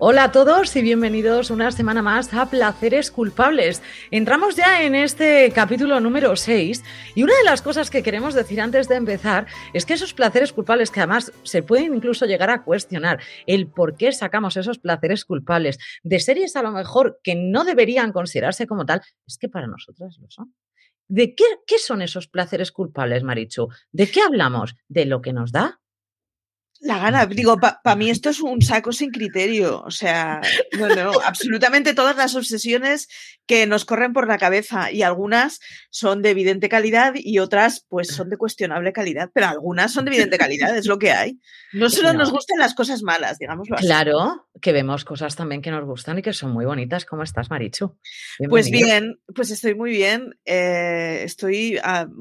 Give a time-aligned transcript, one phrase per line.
[0.00, 3.82] Hola a todos y bienvenidos una semana más a Placeres Culpables.
[4.12, 6.84] Entramos ya en este capítulo número 6
[7.16, 10.52] y una de las cosas que queremos decir antes de empezar es que esos placeres
[10.52, 15.24] culpables que además se pueden incluso llegar a cuestionar el por qué sacamos esos placeres
[15.24, 19.66] culpables de series a lo mejor que no deberían considerarse como tal, es que para
[19.66, 20.54] nosotras lo son.
[21.08, 23.66] ¿De qué, qué son esos placeres culpables, Marichu?
[23.90, 24.76] ¿De qué hablamos?
[24.86, 25.80] ¿De lo que nos da?
[26.80, 29.82] La gana, digo, para mí esto es un saco sin criterio.
[29.82, 30.40] O sea,
[30.78, 33.08] no, no, absolutamente todas las obsesiones
[33.46, 35.58] que nos corren por la cabeza y algunas
[35.90, 40.10] son de evidente calidad y otras pues son de cuestionable calidad, pero algunas son de
[40.10, 41.40] evidente calidad, es lo que hay.
[41.72, 43.86] No solo nos gustan las cosas malas, digámoslo así.
[43.86, 47.04] Claro, que vemos cosas también que nos gustan y que son muy bonitas.
[47.04, 47.96] ¿Cómo estás, Marichu?
[48.48, 50.38] Pues bien, pues estoy muy bien.
[50.44, 51.78] Eh, estoy,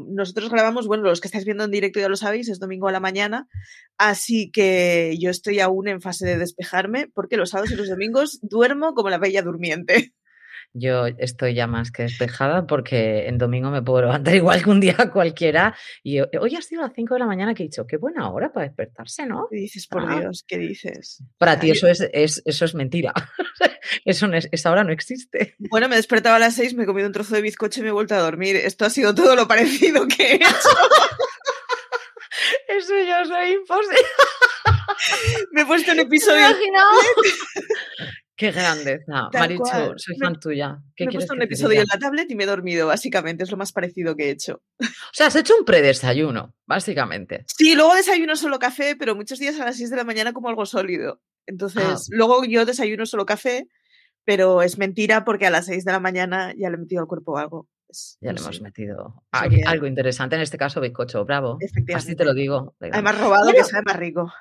[0.10, 2.92] nosotros grabamos, bueno, los que estáis viendo en directo ya lo sabéis, es domingo a
[2.92, 3.48] la mañana,
[3.98, 8.40] así que yo estoy aún en fase de despejarme porque los sábados y los domingos
[8.42, 10.14] duermo como la bella durmiente.
[10.74, 14.80] Yo estoy ya más que despejada porque en domingo me puedo levantar igual que un
[14.80, 15.76] día cualquiera.
[16.04, 18.30] Y hoy ha sido a las 5 de la mañana que he dicho, qué buena
[18.30, 19.48] hora para despertarse, ¿no?
[19.50, 20.20] ¿Qué dices, por ah.
[20.20, 20.44] Dios?
[20.48, 21.24] ¿Qué dices?
[21.38, 23.14] Para ti eso es, eso es mentira.
[24.06, 25.56] eso no es, esa hora no existe.
[25.70, 27.90] Bueno, me despertaba a las 6, me he comido un trozo de bizcocho y me
[27.90, 28.56] he vuelto a dormir.
[28.56, 30.46] Esto ha sido todo lo parecido que he hecho.
[32.68, 34.00] Eso yo soy imposible.
[35.52, 36.46] Me he puesto un episodio.
[38.36, 39.30] Qué grandeza.
[39.34, 40.78] Marichu, soy fan tuya.
[41.00, 43.44] me he puesto un episodio en la tablet y me he dormido, básicamente.
[43.44, 44.62] Es lo más parecido que he hecho.
[44.80, 47.46] O sea, has hecho un predesayuno, básicamente.
[47.48, 50.50] Sí, luego desayuno solo café, pero muchos días a las 6 de la mañana como
[50.50, 51.20] algo sólido.
[51.48, 51.98] Entonces, ah.
[52.10, 53.68] luego yo desayuno solo café,
[54.24, 57.08] pero es mentira porque a las 6 de la mañana ya le he metido al
[57.08, 57.68] cuerpo algo.
[58.22, 61.58] Ya le hemos metido algo, interesante, en este caso bizcocho, bravo.
[61.96, 62.76] Así te lo digo.
[62.80, 64.34] Además robado que sabe más rico.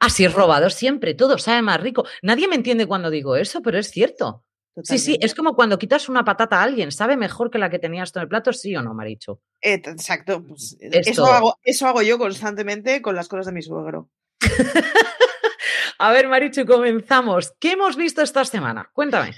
[0.00, 2.04] Así es robado siempre, todo sabe más rico.
[2.22, 4.44] Nadie me entiende cuando digo eso, pero es cierto.
[4.82, 7.78] Sí, sí, es como cuando quitas una patata a alguien, ¿sabe mejor que la que
[7.78, 8.52] tenías tú en el plato?
[8.52, 9.40] ¿Sí o no, Maricho?
[9.60, 10.44] exacto.
[10.44, 14.10] Pues, eso, hago, eso hago yo constantemente con las cosas de mi suegro.
[15.98, 17.54] a ver, Marichu, comenzamos.
[17.60, 18.90] ¿Qué hemos visto esta semana?
[18.92, 19.34] Cuéntame.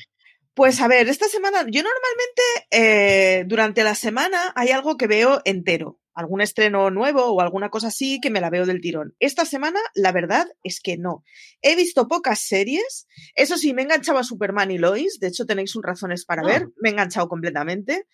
[0.56, 5.42] Pues a ver, esta semana, yo normalmente eh, durante la semana hay algo que veo
[5.44, 9.14] entero, algún estreno nuevo o alguna cosa así que me la veo del tirón.
[9.18, 11.24] Esta semana, la verdad es que no.
[11.60, 15.44] He visto pocas series, eso sí, me he enganchado a Superman y Lois, de hecho
[15.44, 16.72] tenéis un razones para ver, ah.
[16.80, 18.06] me he enganchado completamente.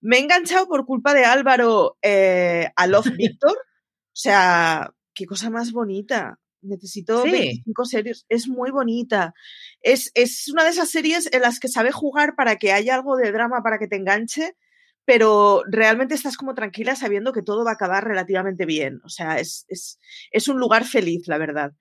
[0.00, 5.50] Me he enganchado por culpa de Álvaro eh, a Love Victor, o sea, qué cosa
[5.50, 6.38] más bonita.
[6.68, 8.26] Necesito 25 series.
[8.28, 9.34] Es muy bonita.
[9.80, 13.16] Es, es una de esas series en las que sabe jugar para que haya algo
[13.16, 14.54] de drama, para que te enganche,
[15.04, 19.00] pero realmente estás como tranquila sabiendo que todo va a acabar relativamente bien.
[19.04, 19.98] O sea, es, es,
[20.30, 21.72] es un lugar feliz, la verdad.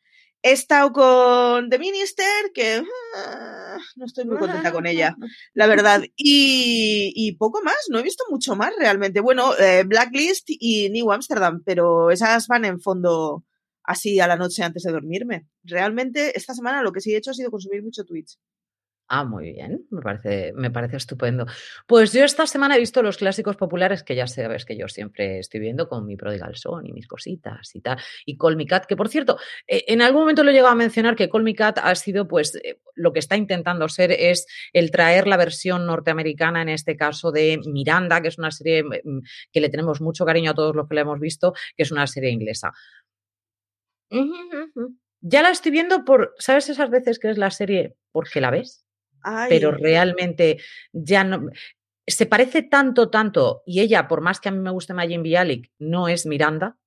[0.43, 2.83] He estado con The Minister, que
[3.15, 5.15] ah, no estoy muy contenta con ella,
[5.53, 6.03] la verdad.
[6.15, 9.19] Y, y, poco más, no he visto mucho más realmente.
[9.19, 13.43] Bueno, eh, Blacklist y New Amsterdam, pero esas van en fondo
[13.87, 15.47] así a la noche antes de dormirme.
[15.63, 18.37] Realmente esta semana lo que sí he hecho ha sido consumir mucho Twitch.
[19.09, 21.45] Ah, muy bien, me parece, me parece estupendo.
[21.87, 25.39] Pues yo esta semana he visto los clásicos populares que ya sabes que yo siempre
[25.39, 27.97] estoy viendo con mi Prodigal Son y mis cositas y tal.
[28.25, 30.75] Y Call Me Cat, que por cierto, eh, en algún momento lo he llegado a
[30.75, 34.45] mencionar que Call Me Cat ha sido, pues, eh, lo que está intentando ser es
[34.73, 39.21] el traer la versión norteamericana, en este caso de Miranda, que es una serie mm,
[39.53, 42.07] que le tenemos mucho cariño a todos los que la hemos visto, que es una
[42.07, 42.73] serie inglesa.
[45.21, 48.85] Ya la estoy viendo por, ¿sabes esas veces que es la serie porque la ves?
[49.49, 50.59] Pero realmente
[50.93, 51.49] ya no.
[52.05, 55.71] Se parece tanto, tanto, y ella, por más que a mí me guste Majin Bialik,
[55.79, 56.77] no es Miranda,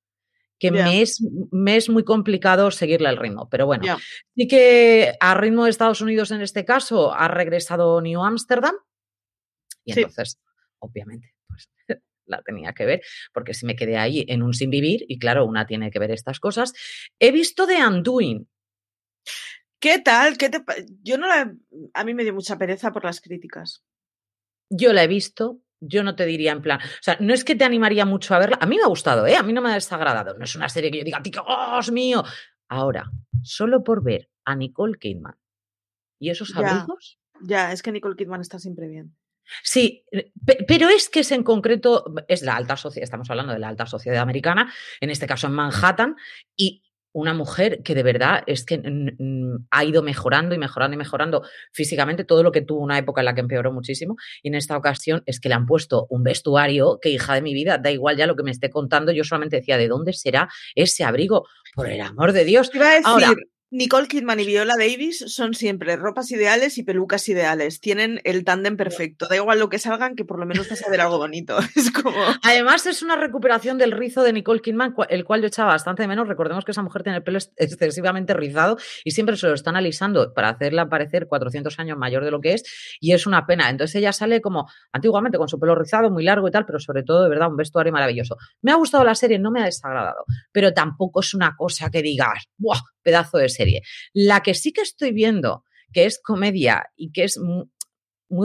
[0.58, 3.48] que me, es, me es muy complicado seguirle el ritmo.
[3.48, 3.98] Pero bueno,
[4.34, 8.74] sí que a ritmo de Estados Unidos en este caso ha regresado New Amsterdam.
[9.84, 10.38] Y entonces,
[10.78, 11.70] obviamente, pues
[12.30, 15.44] la tenía que ver, porque si me quedé ahí en un sin vivir, y claro,
[15.44, 16.72] una tiene que ver estas cosas.
[17.18, 18.48] He visto The Undoing.
[19.80, 20.36] ¿Qué tal?
[20.38, 20.62] ¿Qué te...
[21.02, 21.54] Yo no la...
[21.94, 23.82] A mí me dio mucha pereza por las críticas.
[24.70, 27.56] Yo la he visto, yo no te diría en plan, o sea, no es que
[27.56, 29.36] te animaría mucho a verla, a mí me ha gustado, ¿eh?
[29.36, 32.22] A mí no me ha desagradado, no es una serie que yo diga, Dios mío.
[32.68, 33.10] Ahora,
[33.42, 35.36] solo por ver a Nicole Kidman
[36.20, 37.18] y esos amigos.
[37.42, 39.16] Ya, es que Nicole Kidman está siempre bien.
[39.62, 40.04] Sí,
[40.66, 43.86] pero es que es en concreto, es la alta sociedad, estamos hablando de la alta
[43.86, 46.16] sociedad americana, en este caso en Manhattan,
[46.56, 46.82] y
[47.12, 48.80] una mujer que de verdad es que
[49.70, 51.42] ha ido mejorando y mejorando y mejorando
[51.72, 54.76] físicamente todo lo que tuvo una época en la que empeoró muchísimo y en esta
[54.76, 58.16] ocasión es que le han puesto un vestuario que hija de mi vida, da igual
[58.16, 61.46] ya lo que me esté contando, yo solamente decía, ¿de dónde será ese abrigo?
[61.74, 62.70] Por el amor de Dios.
[62.74, 63.36] Iba a decir,
[63.72, 67.80] Nicole Kidman y Viola Davis son siempre ropas ideales y pelucas ideales.
[67.80, 69.28] Tienen el tándem perfecto.
[69.28, 71.56] Da igual lo que salgan, que por lo menos vas a ver algo bonito.
[71.76, 72.16] Es como...
[72.42, 76.08] Además, es una recuperación del rizo de Nicole Kidman, el cual yo echaba bastante de
[76.08, 76.26] menos.
[76.26, 80.34] Recordemos que esa mujer tiene el pelo excesivamente rizado y siempre se lo están alisando
[80.34, 82.64] para hacerla parecer 400 años mayor de lo que es.
[82.98, 83.70] Y es una pena.
[83.70, 87.04] Entonces ella sale como antiguamente con su pelo rizado, muy largo y tal, pero sobre
[87.04, 88.36] todo, de verdad, un vestuario maravilloso.
[88.62, 92.02] Me ha gustado la serie, no me ha desagradado, pero tampoco es una cosa que
[92.02, 92.80] digas, ¡buah!
[93.02, 93.82] Pedazo de serie.
[94.12, 97.66] La que sí que estoy viendo, que es comedia y que es muy,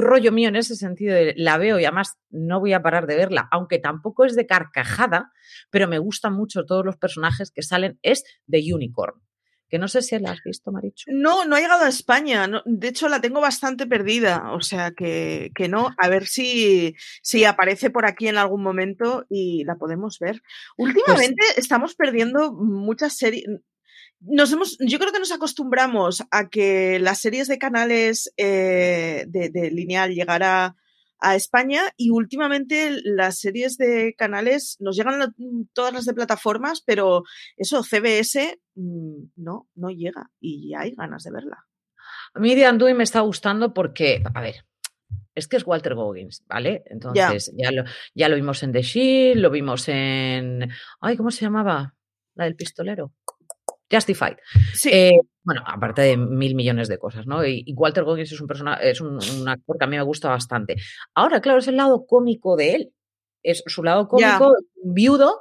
[0.02, 3.48] rollo mío en ese sentido, la veo y además no voy a parar de verla,
[3.52, 5.32] aunque tampoco es de carcajada,
[5.70, 9.22] pero me gustan mucho todos los personajes que salen, es The Unicorn.
[9.68, 11.12] Que no sé si la has visto, Marichu.
[11.12, 12.48] No, no ha llegado a España.
[12.66, 14.52] de hecho, la tengo bastante perdida.
[14.54, 15.90] O sea que, que, no.
[15.98, 20.44] A ver si, si aparece por aquí en algún momento y la podemos ver.
[20.78, 23.46] Pues Últimamente estamos perdiendo muchas series
[24.28, 29.72] nos hemos, yo creo que nos acostumbramos a que las series de canales eh, de,
[29.72, 30.76] lineal llegara
[31.20, 35.34] a España y últimamente las series de canales nos llegan
[35.74, 37.24] todas las de plataformas, pero
[37.58, 41.66] eso, CBS, mm, no, no llega y hay ganas de verla.
[42.34, 44.66] A mí de Anduin me está gustando porque, a ver,
[45.36, 46.84] es que es Walter Goggins, ¿vale?
[46.88, 47.84] Entonces, ya, lo,
[48.14, 50.70] ya lo vimos en The Shield, lo vimos en.
[51.02, 51.96] Ay, ¿cómo se llamaba?
[52.36, 53.14] La del pistolero.
[53.92, 54.38] Justified.
[54.86, 57.46] Eh, bueno, aparte de mil millones de cosas, ¿no?
[57.46, 60.76] Y, Walter Goggins es un personaje, es un, actor que a mí me gusta bastante.
[61.14, 62.94] Ahora, claro, es el lado cómico de él.
[63.44, 65.40] Es su lado cómico, viudo,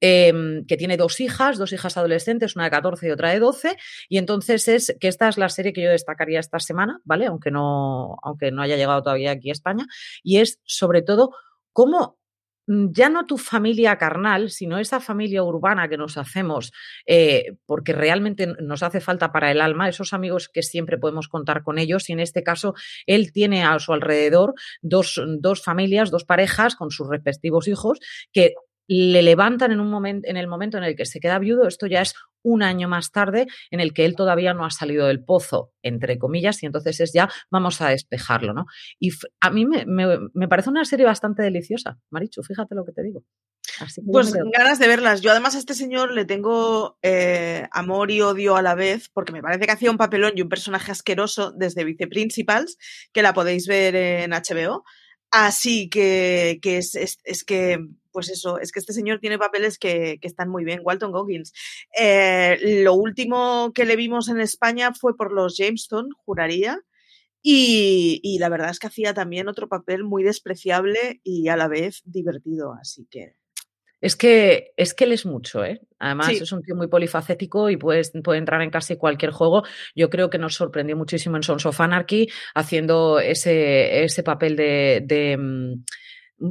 [0.00, 3.76] em, que tiene dos hijas, dos hijas adolescentes, una de 14 y otra de 12,
[4.08, 7.26] y entonces es que esta es la serie que yo destacaría esta semana, ¿vale?
[7.26, 9.84] Aunque no, aunque no haya llegado todavía aquí a España,
[10.22, 11.32] y es sobre todo
[11.74, 12.16] cómo
[12.66, 16.72] ya no tu familia carnal, sino esa familia urbana que nos hacemos
[17.06, 21.62] eh, porque realmente nos hace falta para el alma, esos amigos que siempre podemos contar
[21.62, 22.08] con ellos.
[22.08, 22.74] Y en este caso,
[23.06, 27.98] él tiene a su alrededor dos, dos familias, dos parejas con sus respectivos hijos
[28.32, 28.54] que
[28.92, 31.86] le levantan en un momento, en el momento en el que se queda viudo, esto
[31.86, 35.24] ya es un año más tarde en el que él todavía no ha salido del
[35.24, 38.66] pozo, entre comillas, y entonces es ya, vamos a despejarlo, ¿no?
[38.98, 39.10] Y
[39.40, 43.24] a mí me, parece una serie bastante deliciosa, Marichu, fíjate lo que te digo.
[44.10, 45.20] pues ganas de verlas.
[45.20, 49.32] Yo además a este señor le tengo eh, amor y odio a la vez, porque
[49.32, 52.76] me parece que hacía un papelón y un personaje asqueroso desde Viceprincipals,
[53.12, 54.84] que la podéis ver en HBO.
[55.30, 57.78] Así que, es, es que
[58.12, 60.80] pues eso, es que este señor tiene papeles que, están muy bien.
[60.84, 61.52] Walton Goggins.
[61.98, 66.78] Eh, lo último que le vimos en España fue por los Jamestown, juraría.
[67.44, 72.02] Y, la verdad es que hacía también otro papel muy despreciable y a la vez
[72.04, 73.34] divertido, así que.
[74.00, 75.80] Es que, es que él es mucho, ¿eh?
[76.00, 79.62] Además, es un tío muy polifacético y puede, puede, entrar en casi cualquier juego.
[79.94, 85.36] Yo creo que nos sorprendió muchísimo en Sons of Anarchy haciendo ese, ese papel de
[85.38, 85.84] mm,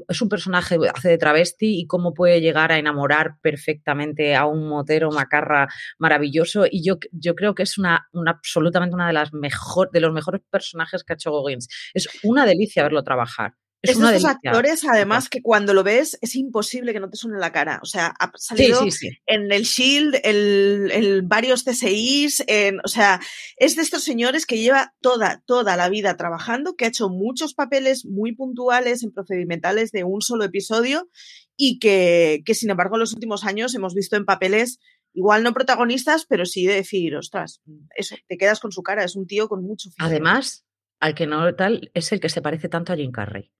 [0.08, 4.68] es un personaje, hace de travesti y cómo puede llegar a enamorar perfectamente a un
[4.68, 5.68] motero macarra
[6.00, 6.66] maravilloso.
[6.70, 10.42] Y yo, yo creo que es una, absolutamente una de las mejor, de los mejores
[10.50, 11.68] personajes que ha hecho Goggins.
[11.94, 13.56] Es una delicia verlo trabajar.
[13.82, 17.18] Es, uno de esos actores, además, que cuando lo ves es imposible que no te
[17.18, 17.80] suene la cara.
[17.82, 18.86] O sea, ha salido
[19.26, 23.20] en el Shield, el, el varios TSIs, en, o sea,
[23.58, 27.56] es de estos señores que lleva toda, toda la vida trabajando, que ha hecho muchos
[27.56, 31.10] papeles muy puntuales en procedimentales de un solo episodio
[31.58, 34.80] y que, que sin embargo, en los últimos años hemos visto en papeles
[35.14, 37.62] igual no protagonistas, pero sí de decir, ostras,
[37.96, 40.66] eso, te quedas con su cara, es un tío con mucho Además,
[41.00, 43.52] al que no tal, es el que se parece tanto a Jim Carrey.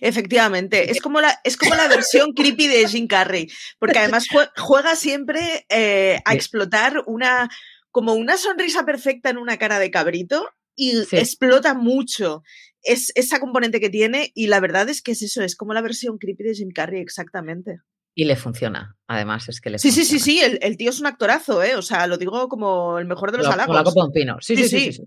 [0.00, 4.96] Efectivamente, es como la, es como la versión creepy de Jim Carrey, porque además juega
[4.96, 7.48] siempre eh, a explotar una,
[7.90, 12.42] como una sonrisa perfecta en una cara de cabrito y explota mucho
[12.82, 15.82] es, esa componente que tiene y la verdad es que es eso, es como la
[15.82, 17.80] versión creepy de Jim Carrey exactamente.
[18.14, 21.06] Y le funciona, además es que le Sí, sí, sí, sí, el, tío es un
[21.06, 21.76] actorazo, ¿eh?
[21.76, 23.94] O sea, lo digo como el mejor de los halagos.
[24.40, 24.92] sí, sí, sí.
[24.92, 25.02] sí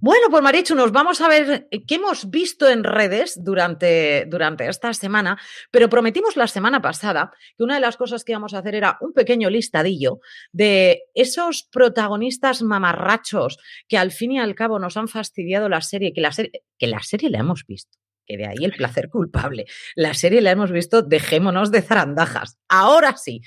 [0.00, 4.68] bueno, pues Marichu, nos vamos a ver eh, qué hemos visto en redes durante, durante
[4.68, 5.38] esta semana,
[5.70, 8.98] pero prometimos la semana pasada que una de las cosas que íbamos a hacer era
[9.00, 10.20] un pequeño listadillo
[10.52, 16.12] de esos protagonistas mamarrachos que al fin y al cabo nos han fastidiado la serie,
[16.12, 17.98] que la serie, que la serie la hemos visto.
[18.26, 19.66] que de ahí el placer culpable.
[19.94, 22.58] La serie la hemos visto, dejémonos de zarandajas.
[22.68, 23.42] Ahora sí.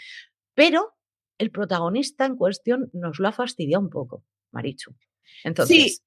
[0.53, 0.93] Pero
[1.37, 4.95] el protagonista en cuestión nos lo ha fastidiado un poco, Marichu.
[5.43, 6.03] Entonces,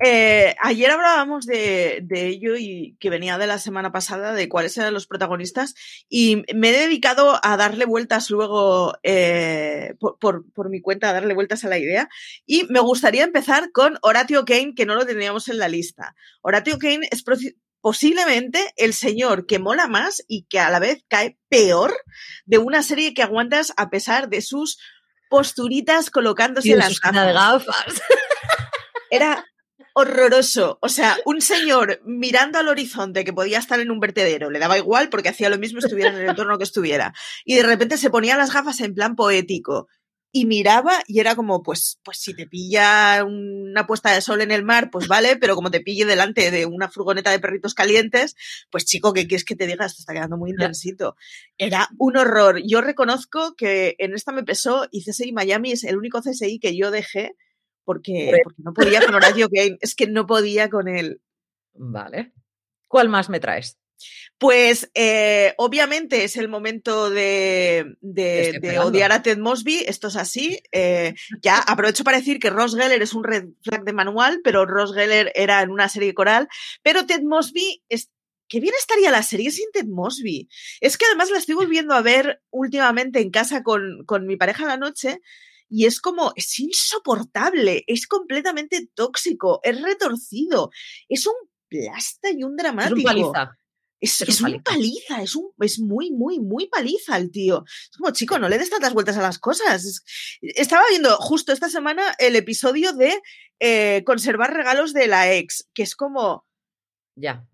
[0.00, 4.94] eh, ayer hablábamos de, ello y que venía de la semana pasada de cuáles eran
[4.94, 5.74] los protagonistas
[6.08, 11.64] y me he dedicado a darle vueltas luego eh, por, mi cuenta, a darle vueltas
[11.64, 12.08] a la idea
[12.46, 16.16] y me gustaría empezar con Horatio Kane, que no lo teníamos en la lista.
[16.40, 17.22] Horatio Kane es
[17.80, 21.94] posiblemente el señor que mola más y que a la vez cae peor
[22.44, 24.78] de una serie que aguantas a pesar de sus
[25.28, 28.02] posturitas colocándose las gafas.
[29.10, 29.46] Era
[29.94, 30.78] horroroso.
[30.80, 34.78] O sea, un señor mirando al horizonte que podía estar en un vertedero, le daba
[34.78, 37.14] igual porque hacía lo mismo estuviera en el entorno que estuviera.
[37.44, 39.88] Y de repente se ponía las gafas en plan poético
[40.34, 44.50] y miraba y era como, pues, pues si te pilla una puesta de sol en
[44.50, 48.34] el mar, pues vale, pero como te pille delante de una furgoneta de perritos calientes,
[48.70, 49.84] pues chico, ¿qué quieres que te diga?
[49.84, 51.16] Esto está quedando muy intensito.
[51.58, 52.62] Era un horror.
[52.66, 56.74] Yo reconozco que en esta me pesó y CSI Miami es el único CSI que
[56.74, 57.36] yo dejé
[57.84, 61.20] porque, no podía con Horacio Kane, es que no podía con él.
[61.74, 62.32] Vale.
[62.88, 63.78] ¿Cuál más me traes?
[64.38, 67.94] Pues eh, obviamente es el momento de,
[68.82, 70.60] odiar a Ted Mosby, esto es así.
[70.72, 74.66] Eh, ya aprovecho para decir que Ross Geller es un red flag de manual, pero
[74.66, 76.48] Ross Geller era en una serie coral,
[76.82, 78.10] pero Ted Mosby es...
[78.48, 80.48] Qué bien estaría la serie sin Ted Mosby.
[80.80, 84.66] Es que además la estoy volviendo a ver últimamente en casa con, con mi pareja
[84.66, 85.20] la noche
[85.72, 90.70] y es como, es insoportable, es completamente tóxico, es retorcido,
[91.08, 91.32] es un
[91.66, 92.98] plasta y un dramático.
[92.98, 93.58] Es un paliza.
[93.98, 97.64] Es, es, un paliza, es, un, es muy, muy, muy paliza el tío.
[97.66, 100.02] Es como, chico, no le des tantas vueltas a las cosas.
[100.42, 103.22] estaba viendo justo esta semana el episodio de
[103.58, 106.44] eh, conservar regalos de la ex, que es como...
[107.16, 107.46] Ya.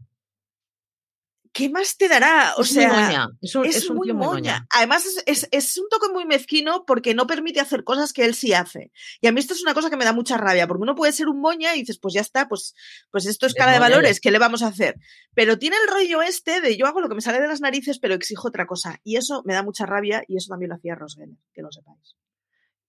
[1.53, 2.55] ¿Qué más te dará?
[2.57, 4.67] O sea, Es, un, es, muy moña.
[4.71, 8.93] Además, es, un toque muy mezquino porque no permite hacer cosas que él sí hace.
[9.21, 11.13] Y a mí esto es una cosa que me da mucha rabia, porque uno puede
[11.13, 12.75] ser un moña y dices, pues ya está, pues,
[13.11, 14.97] pues esto es cara de valores, ¿qué le vamos a hacer?
[15.35, 17.99] Pero tiene el rollo este de yo hago lo que me sale de las narices,
[17.99, 19.01] pero exijo otra cosa.
[19.05, 21.71] Y eso me da mucha rabia y eso también lo hacía Ross Geller, que lo
[21.71, 22.17] sepáis.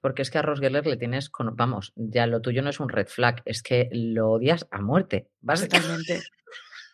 [0.01, 2.79] Porque es que a Ross Geller le tienes, con, vamos, ya lo tuyo no es
[2.79, 6.21] un red flag, es que lo odias a muerte, básicamente.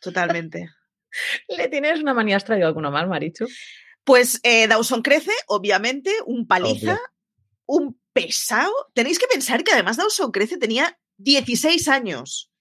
[0.02, 0.70] Totalmente.
[1.48, 3.46] ¿Le tienes una manía traído alguno más, Marichu?
[4.04, 7.00] Pues eh, Dawson crece, obviamente, un paliza,
[7.66, 8.72] un pesado.
[8.94, 12.52] Tenéis que pensar que además Dawson crece tenía 16 años.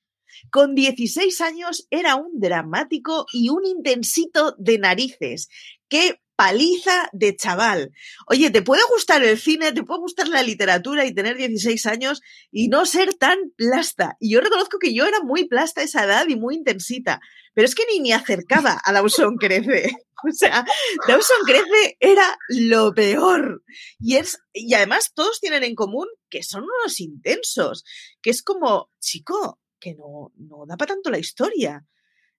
[0.50, 5.48] Con 16 años era un dramático y un intensito de narices.
[5.88, 7.92] ¡Qué paliza de chaval.
[8.26, 12.20] Oye, te puede gustar el cine, te puede gustar la literatura y tener 16 años
[12.50, 14.16] y no ser tan plasta.
[14.20, 17.20] Y yo reconozco que yo era muy plasta a esa edad y muy intensita,
[17.54, 19.90] pero es que ni me acercaba a Dawson Crece.
[20.26, 20.64] O sea,
[21.06, 23.62] Dawson Crece era lo peor.
[23.98, 27.84] Y, es, y además todos tienen en común que son unos intensos,
[28.22, 31.84] que es como, chico, que no, no da para tanto la historia.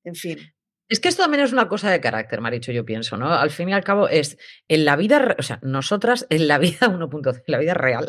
[0.04, 0.40] En fin.
[0.88, 3.34] Es que esto también es una cosa de carácter, Maricho, yo pienso, ¿no?
[3.34, 4.38] Al fin y al cabo es
[4.68, 8.06] en la vida, o sea, nosotras en la vida 1.0, en la vida real,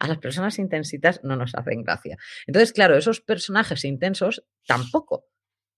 [0.00, 2.16] a las personas intensitas no nos hacen gracia.
[2.46, 5.29] Entonces, claro, esos personajes intensos tampoco.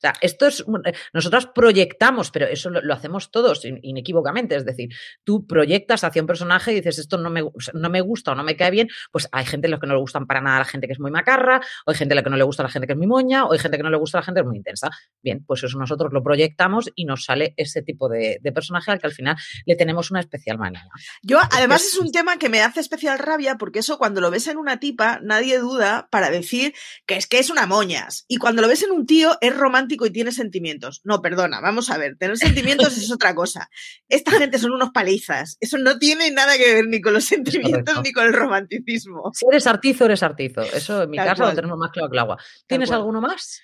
[0.03, 0.61] O sea, esto es.
[0.61, 4.57] Eh, nosotras proyectamos, pero eso lo, hacemos todos inequívocamente.
[4.57, 4.89] Es decir,
[5.23, 7.43] tú proyectas hacia un personaje y dices, esto no me,
[7.75, 8.89] no me gusta o no me cae bien.
[9.13, 10.99] Pues hay gente a los que no le gustan para nada la gente que es
[10.99, 12.99] muy macarra, o hay gente a la que no le gusta la gente que es
[12.99, 14.91] muy moña, o hay gente que no le gusta la gente que es muy intensa.
[15.23, 19.07] Bien, pues eso nosotros lo proyectamos y nos sale ese tipo de, personaje al que
[19.07, 20.85] al final le tenemos una especial manía.
[21.23, 24.49] Yo, además, es un tema que me hace especial rabia porque eso cuando lo ves
[24.49, 26.75] en una tipa, nadie duda para decir
[27.07, 28.25] que es que es una moñas.
[28.29, 31.01] Y cuando lo ves en un tío, es romántico y tiene sentimientos.
[31.05, 33.69] No, perdona, vamos a ver, tener sentimientos es otra cosa.
[34.09, 35.57] Esta gente son unos palizas.
[35.61, 39.31] Eso no tiene nada que ver ni con los sentimientos ni con el romanticismo.
[39.35, 40.63] Si eres artizo, eres artizo.
[40.63, 42.39] Eso en mi casa lo tenemos más claro que el agua.
[42.67, 43.61] ¿Tienes alguno más?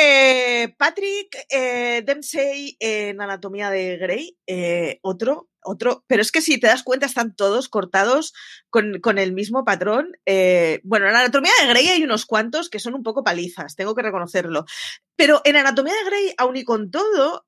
[0.00, 6.60] Eh, Patrick eh, Dempsey en Anatomía de Grey, eh, otro, otro, pero es que si
[6.60, 8.32] te das cuenta están todos cortados
[8.70, 10.12] con, el mismo patrón.
[10.84, 14.02] bueno, en Anatomía de Grey hay unos cuantos que son un poco palizas, tengo que
[14.02, 14.66] reconocerlo.
[15.16, 17.44] Pero en Anatomía de Grey, aun y con todo,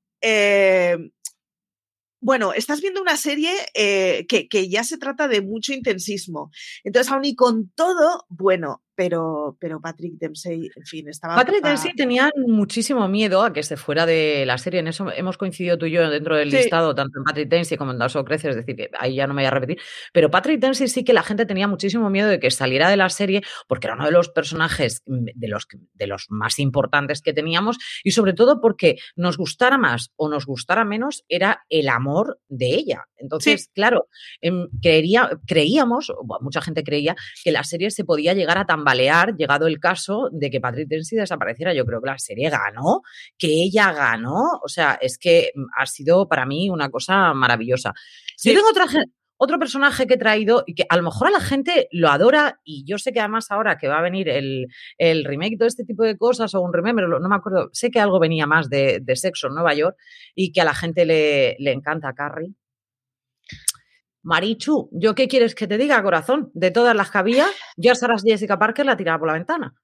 [2.21, 6.51] bueno, estás viendo una serie que, que, ya se trata de mucho intensismo.
[6.83, 11.35] Entonces, aun y con todo, bueno, pero, pero Patrick Dempsey, en fin, estaba...
[11.35, 15.39] Patrick Dempsey tenía muchísimo miedo a que se fuera de la serie, en eso hemos
[15.39, 18.51] coincidido tú y yo dentro del listado, tanto en Patrick Dempsey como en Daso Crece,
[18.51, 19.79] es decir, que ahí ya no me voy a repetir,
[20.13, 23.09] pero Patrick Dempsey sí que la gente tenía muchísimo miedo de que saliera de la
[23.09, 27.33] serie porque era uno de los personajes mm, de los, de los más importantes que
[27.33, 32.39] teníamos y sobre todo porque nos gustara más o nos gustara menos era el amor
[32.49, 33.07] de ella.
[33.17, 34.09] Entonces, claro,
[34.43, 39.67] em, creería, creíamos, mucha gente creía, que la serie se podía llegar a tambalear, llegado
[39.67, 41.75] el caso de que Patrick Dempsey desapareciera.
[41.75, 43.03] Yo creo que la serie ganó,
[43.39, 44.61] que ella ganó.
[44.63, 47.93] O sea, es que mm, ha sido para mí una cosa maravillosa.
[48.43, 48.87] Yo tengo otra,
[49.37, 52.61] otro personaje que he traído y que a lo mejor a la gente lo adora
[52.63, 54.67] y yo sé que además ahora que va a venir el,
[54.99, 58.01] el remake de este tipo de cosas o un remember, no me acuerdo, sé que
[58.01, 59.97] algo venía más de, de sexo en Nueva York
[60.35, 62.55] y que a la gente le, le encanta Carrie.
[64.23, 66.51] Marichu, ¿yo qué quieres que te diga, corazón?
[66.55, 67.47] De todas las que había,
[67.77, 69.75] ya Sarah Jessica Parker la tiraba por la ventana.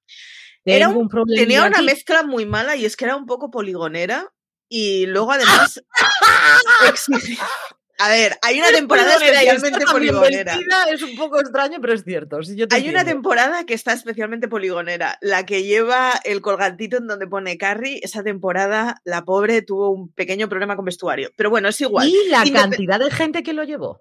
[0.65, 4.33] Era un, tenía una mezcla muy mala y es que era un poco poligonera
[4.69, 5.81] y luego además
[7.99, 10.59] A ver, hay una temporada especialmente poligonera.
[10.93, 12.39] Es un poco extraño, pero es cierto.
[12.71, 15.19] hay una temporada que está especialmente poligonera.
[15.23, 20.13] La que lleva el colgantito en donde pone Carrie, esa temporada, la pobre tuvo un
[20.13, 21.31] pequeño problema con vestuario.
[21.37, 22.09] Pero bueno, es igual.
[22.09, 24.01] Y la cantidad de gente que lo llevó.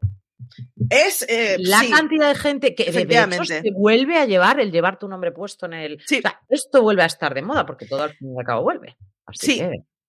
[0.90, 5.08] Es eh, la cantidad de gente que de se vuelve a llevar el llevar tu
[5.08, 6.02] nombre puesto en el.
[6.06, 6.22] Sí.
[6.50, 8.96] esto vuelve a estar de moda porque todo al fin y al cabo vuelve.
[9.34, 9.62] sí.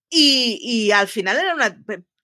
[0.08, 1.76] Y, y, al final era una,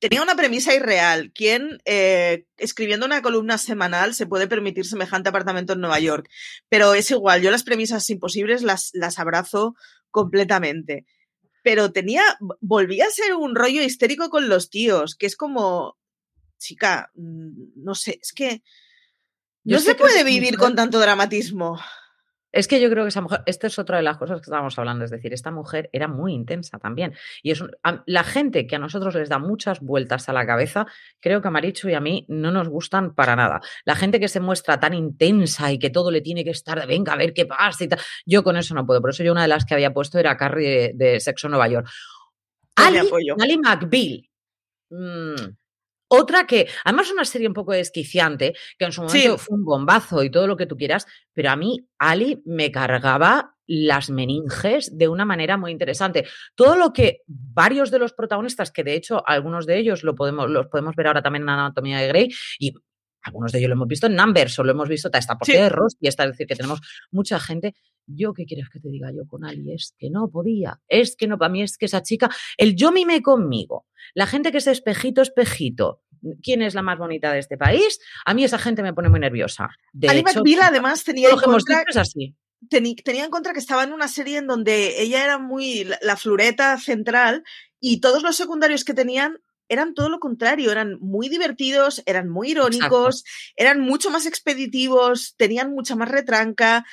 [0.02, 1.30] tenía una premisa irreal.
[1.32, 6.28] ¿Quién, eh, escribiendo una columna semanal, se puede permitir semejante apartamento en Nueva York?
[6.68, 9.76] Pero es igual, yo las premisas imposibles las, las abrazo
[10.10, 11.06] completamente.
[11.62, 12.22] Pero tenía,
[12.60, 15.96] volvía a ser un rollo histérico con los tíos, que es como,
[16.62, 18.62] chica, mm, no sé, es que
[19.64, 21.78] no se puede vivir con tanto dramatismo.
[22.52, 24.78] Es que yo creo que esa mujer, esta es otra de las cosas que estábamos
[24.78, 27.14] hablando, es decir, esta mujer era muy intensa también.
[27.42, 27.64] Y es
[28.04, 30.86] la gente que a nosotros les da muchas vueltas a la cabeza,
[31.18, 33.62] creo que a Marichu y a mí no nos gustan para nada.
[33.86, 36.86] La gente que se muestra tan intensa y que todo le tiene que estar de
[36.86, 39.00] venga a ver qué pasa y tal, yo con eso no puedo.
[39.00, 41.88] Por eso yo una de las que había puesto era Carrie de, Sexo Nueva York.
[42.76, 44.28] Ali, Ali McBeal.
[44.90, 45.56] Mm,
[46.14, 49.64] otra que, además es una serie un poco desquiciante, que en su momento fue un
[49.64, 54.98] bombazo y todo lo que tú quieras, pero a mí Ali me cargaba las meninges
[54.98, 56.26] de una manera muy interesante.
[56.54, 60.50] Todo lo que varios de los protagonistas, que de hecho algunos de ellos lo podemos,
[60.50, 62.74] los podemos ver ahora también en Anatomía de Grey, y
[63.22, 65.68] algunos de ellos lo hemos visto en Numbers o lo hemos visto esta por de
[65.68, 66.80] Ross y es decir, que tenemos
[67.10, 67.74] mucha gente.
[68.06, 69.72] Yo, ¿qué quieres que te diga yo con Ali?
[69.72, 72.90] Es que no podía, es que no, para mí es que esa chica, el yo
[72.90, 76.02] mime conmigo, la gente que es espejito, espejito,
[76.42, 78.00] ¿quién es la más bonita de este país?
[78.24, 79.70] A mí esa gente me pone muy nerviosa.
[79.92, 81.84] De Ali McBeal además tenía en contra...
[81.94, 82.34] así.
[82.68, 86.76] tenía en contra que estaba en una serie en donde ella era muy la flureta
[86.78, 87.44] central
[87.78, 92.50] y todos los secundarios que tenían eran todo lo contrario, eran muy divertidos, eran muy
[92.50, 93.24] irónicos,
[93.56, 96.84] eran mucho más expeditivos, tenían mucha más retranca,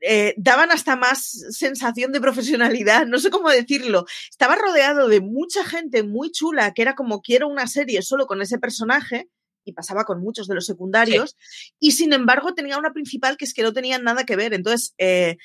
[0.00, 4.06] eh, daban hasta más sensación de profesionalidad, no sé cómo decirlo.
[4.30, 8.42] Estaba rodeado de mucha gente muy chula, que era como quiero una serie solo con
[8.42, 9.28] ese personaje,
[9.64, 11.36] y pasaba con muchos de los secundarios,
[11.80, 14.54] y sin embargo tenía una principal que es que no tenían nada que ver.
[14.54, 15.38] Entonces, eh,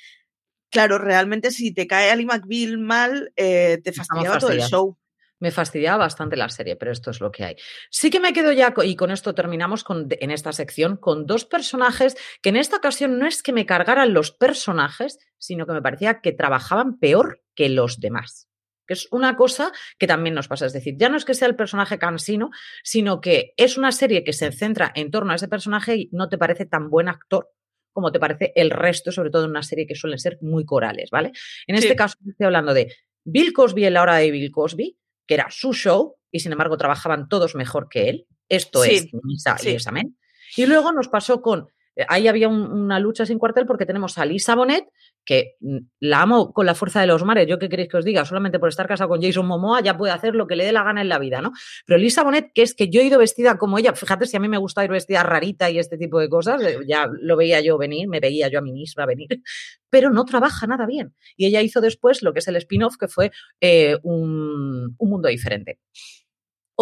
[0.70, 4.98] claro, realmente si te cae Ali McBeal mal, eh, te fastidiaba todo el show
[5.42, 7.56] me fastidiaba bastante la serie, pero esto es lo que hay.
[7.90, 11.46] Sí que me quedo ya, y con esto terminamos con, en esta sección, con dos
[11.46, 15.82] personajes que en esta ocasión no es que me cargaran los personajes, sino que me
[15.82, 18.48] parecía que trabajaban peor que los demás.
[18.88, 20.68] Que es una cosa que también nos pasa.
[20.68, 22.52] Es decir, ya no es que sea el personaje cansino,
[22.84, 26.30] sino que es una serie que se centra en torno a ese personaje y no
[26.30, 27.50] te parece tan buen actor
[27.94, 31.10] como te parece el resto, sobre todo en una serie que suelen ser muy corales,
[31.10, 31.34] ¿vale?
[31.68, 32.94] En este caso estoy hablando de
[33.26, 36.78] Bill Cosby en la hora de Bill Cosby, que era su show, y sin embargo
[36.78, 38.28] trabajaban todos mejor que él.
[38.50, 40.18] Esto es Misa y Examen.
[40.58, 41.70] Y luego nos pasó con,
[42.08, 44.86] ahí había una lucha sin cuartel porque tenemos a Lisa Bonet,
[45.26, 48.06] que mm, la amo con la fuerza de los mares, yo qué queréis que os
[48.06, 50.72] diga, solamente por estar casado con Jason Momoa ya puede hacer lo que le dé
[50.72, 51.52] la gana en la vida, ¿no?
[51.86, 54.40] Pero Lisa Bonet, que es que yo he ido vestida como ella, fíjate si a
[54.40, 57.62] mí me gusta ir vestida rarita y este tipo de cosas, eh, ya lo veía
[57.62, 59.28] yo venir, me veía yo a mí misma venir,
[59.90, 61.14] pero no trabaja nada bien.
[61.36, 65.28] Y ella hizo después lo que es el spin-off, que fue eh, un, un mundo
[65.28, 65.80] diferente.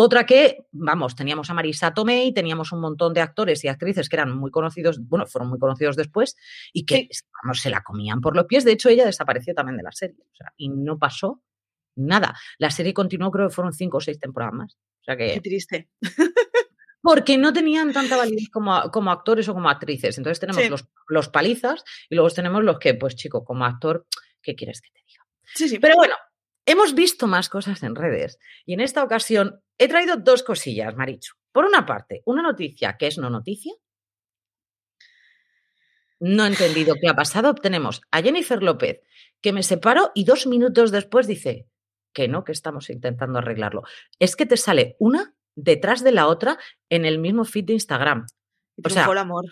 [0.01, 4.15] Otra que, vamos, teníamos a Marisa Tomei, teníamos un montón de actores y actrices que
[4.15, 6.38] eran muy conocidos, bueno, fueron muy conocidos después
[6.71, 7.09] y que,
[7.43, 8.63] vamos, se la comían por los pies.
[8.63, 10.15] De hecho, ella desapareció también de la serie.
[10.21, 11.43] O sea, y no pasó
[11.97, 12.33] nada.
[12.59, 14.75] La serie continuó, creo que fueron cinco o seis temporadas más.
[14.75, 15.33] O sea que.
[15.33, 15.89] Qué triste.
[17.01, 20.17] Porque no tenían tanta validez como, como actores o como actrices.
[20.17, 24.07] Entonces tenemos los, los, palizas y luego tenemos los que, pues chico, como actor,
[24.41, 25.25] ¿qué quieres que te diga?
[25.55, 25.77] Sí, sí.
[25.77, 26.15] Pero bueno,
[26.71, 31.36] hemos visto más cosas en redes y en esta ocasión he traído dos cosillas, Marichu.
[31.51, 33.73] Por una parte, una noticia que es no noticia.
[36.19, 37.55] No he entendido qué ha pasado.
[37.55, 39.01] Tenemos a Jennifer López,
[39.41, 41.67] que me separó y dos minutos después dice
[42.13, 43.84] que no, que estamos intentando arreglarlo.
[44.19, 48.25] Es que te sale una detrás de la otra en el mismo feed de Instagram.
[48.84, 49.45] o sea, el amor.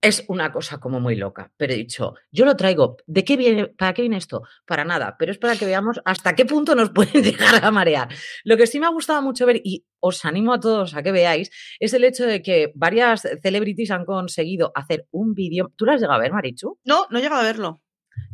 [0.00, 3.66] Es una cosa como muy loca, pero he dicho, yo lo traigo, ¿de qué viene,
[3.68, 4.42] para qué viene esto?
[4.66, 8.08] Para nada, pero es para que veamos hasta qué punto nos pueden dejar a marear.
[8.44, 11.12] Lo que sí me ha gustado mucho ver, y os animo a todos a que
[11.12, 15.72] veáis, es el hecho de que varias celebrities han conseguido hacer un vídeo.
[15.76, 16.78] ¿Tú lo has llegado a ver, Marichu?
[16.84, 17.82] No, no he llegado a verlo.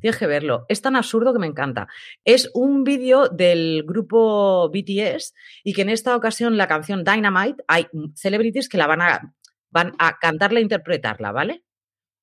[0.01, 0.64] Tienes que verlo.
[0.68, 1.88] Es tan absurdo que me encanta.
[2.25, 7.87] Es un vídeo del grupo BTS y que en esta ocasión la canción Dynamite hay
[8.14, 9.35] celebrities que la van a,
[9.73, 11.65] van a cantarla e interpretarla, ¿vale?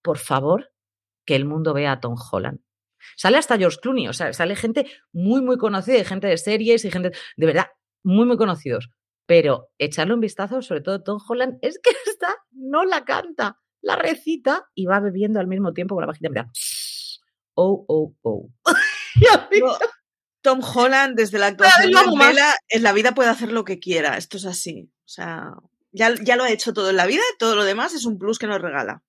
[0.01, 0.71] Por favor,
[1.25, 2.59] que el mundo vea a Tom Holland.
[3.17, 6.85] Sale hasta George Clooney, o sea, sale gente muy, muy conocida, y gente de series
[6.85, 7.67] y gente, de verdad,
[8.03, 8.89] muy, muy conocidos.
[9.25, 13.95] Pero echarle un vistazo, sobre todo Tom Holland, es que esta no la canta, la
[13.95, 16.29] recita y va bebiendo al mismo tiempo con la vagina.
[16.29, 16.49] Mira
[17.55, 18.49] oh, oh, oh.
[20.41, 24.17] Tom Holland, desde la actuación de en la vida puede hacer lo que quiera.
[24.17, 24.89] Esto es así.
[24.99, 25.53] O sea,
[25.91, 28.39] ya, ya lo ha hecho todo en la vida, todo lo demás es un plus
[28.39, 29.03] que nos regala.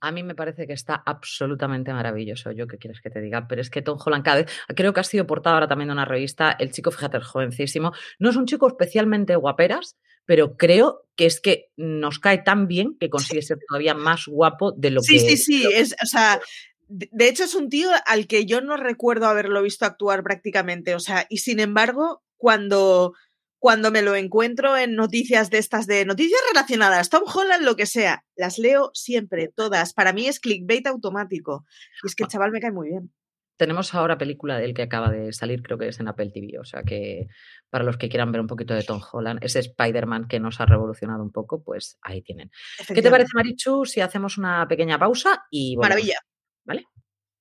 [0.00, 2.50] A mí me parece que está absolutamente maravilloso.
[2.50, 4.98] Yo qué quieres que te diga, pero es que Tom Holland cada vez, creo que
[4.98, 6.56] ha sido portada ahora también de una revista.
[6.58, 7.92] El chico, fíjate, es jovencísimo.
[8.18, 12.96] No es un chico especialmente guaperas, pero creo que es que nos cae tan bien
[12.98, 15.06] que consigue ser todavía más guapo de lo que.
[15.06, 15.66] Sí, sí, sí.
[15.72, 16.40] Es, o sea,
[16.88, 20.96] de hecho, es un tío al que yo no recuerdo haberlo visto actuar prácticamente.
[20.96, 23.14] O sea, y sin embargo, cuando,
[23.62, 27.86] cuando me lo encuentro en noticias de estas de noticias relacionadas, Tom Holland, lo que
[27.86, 29.94] sea, las leo siempre, todas.
[29.94, 31.64] Para mí es clickbait automático.
[32.02, 32.30] Y es que el ah.
[32.32, 33.12] chaval me cae muy bien.
[33.56, 36.58] Tenemos ahora película del que acaba de salir, creo que es en Apple TV.
[36.58, 37.28] O sea que
[37.70, 40.66] para los que quieran ver un poquito de Tom Holland, ese Spider-Man que nos ha
[40.66, 42.50] revolucionado un poco, pues ahí tienen.
[42.88, 46.18] ¿Qué te parece, Marichu, si hacemos una pequeña pausa y Maravilla.
[46.64, 46.86] ¿Vale?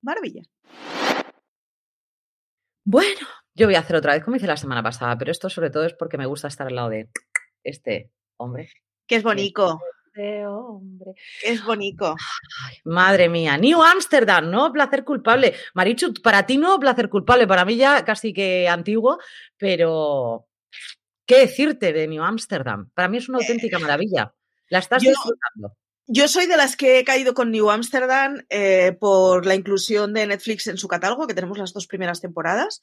[0.03, 0.43] Maravilla.
[2.85, 5.69] Bueno, yo voy a hacer otra vez como hice la semana pasada, pero esto sobre
[5.69, 7.09] todo es porque me gusta estar al lado de
[7.63, 8.71] este hombre.
[9.07, 9.79] Que es bonito.
[10.13, 11.13] Este hombre.
[11.43, 12.15] Es bonito.
[12.83, 13.57] madre mía.
[13.57, 14.71] New Amsterdam, ¿no?
[14.71, 15.53] Placer culpable.
[15.73, 19.19] Marichu, para ti no placer culpable, para mí ya casi que antiguo,
[19.57, 20.47] pero
[21.25, 22.89] ¿qué decirte de New Amsterdam?
[22.93, 24.33] Para mí es una auténtica eh, maravilla.
[24.69, 25.77] La estás disfrutando.
[26.07, 30.25] Yo soy de las que he caído con New Amsterdam eh, por la inclusión de
[30.25, 32.81] Netflix en su catálogo, que tenemos las dos primeras temporadas.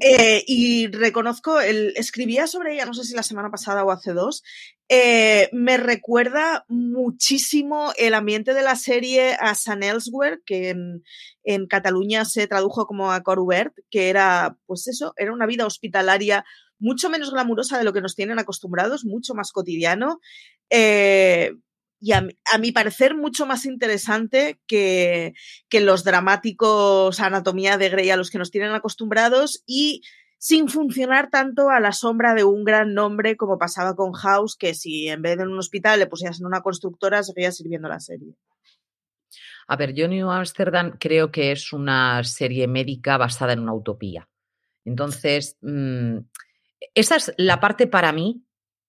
[0.00, 4.12] Eh, y reconozco, el, escribía sobre ella, no sé si la semana pasada o hace
[4.12, 4.42] dos.
[4.88, 11.04] Eh, me recuerda muchísimo el ambiente de la serie a San Elsewhere, que en,
[11.44, 16.44] en Cataluña se tradujo como a Corubert, que era, pues eso, era una vida hospitalaria
[16.78, 20.20] mucho menos glamurosa de lo que nos tienen acostumbrados, mucho más cotidiano.
[20.70, 21.52] Eh,
[22.00, 22.22] y a,
[22.58, 25.34] mi parecer mucho más interesante que,
[25.68, 30.02] que, los dramáticos Anatomía de Grey a los que nos tienen acostumbrados y
[30.38, 34.74] sin funcionar tanto a la sombra de un gran nombre como pasaba con House, que
[34.74, 37.98] si en vez de en un hospital le pusieras en una constructora, seguía sirviendo la
[37.98, 38.34] serie.
[39.66, 44.28] A ver, yo New Amsterdam creo que es una serie médica basada en una utopía.
[44.84, 46.18] Entonces, mmm,
[46.94, 48.44] esa es la parte para mí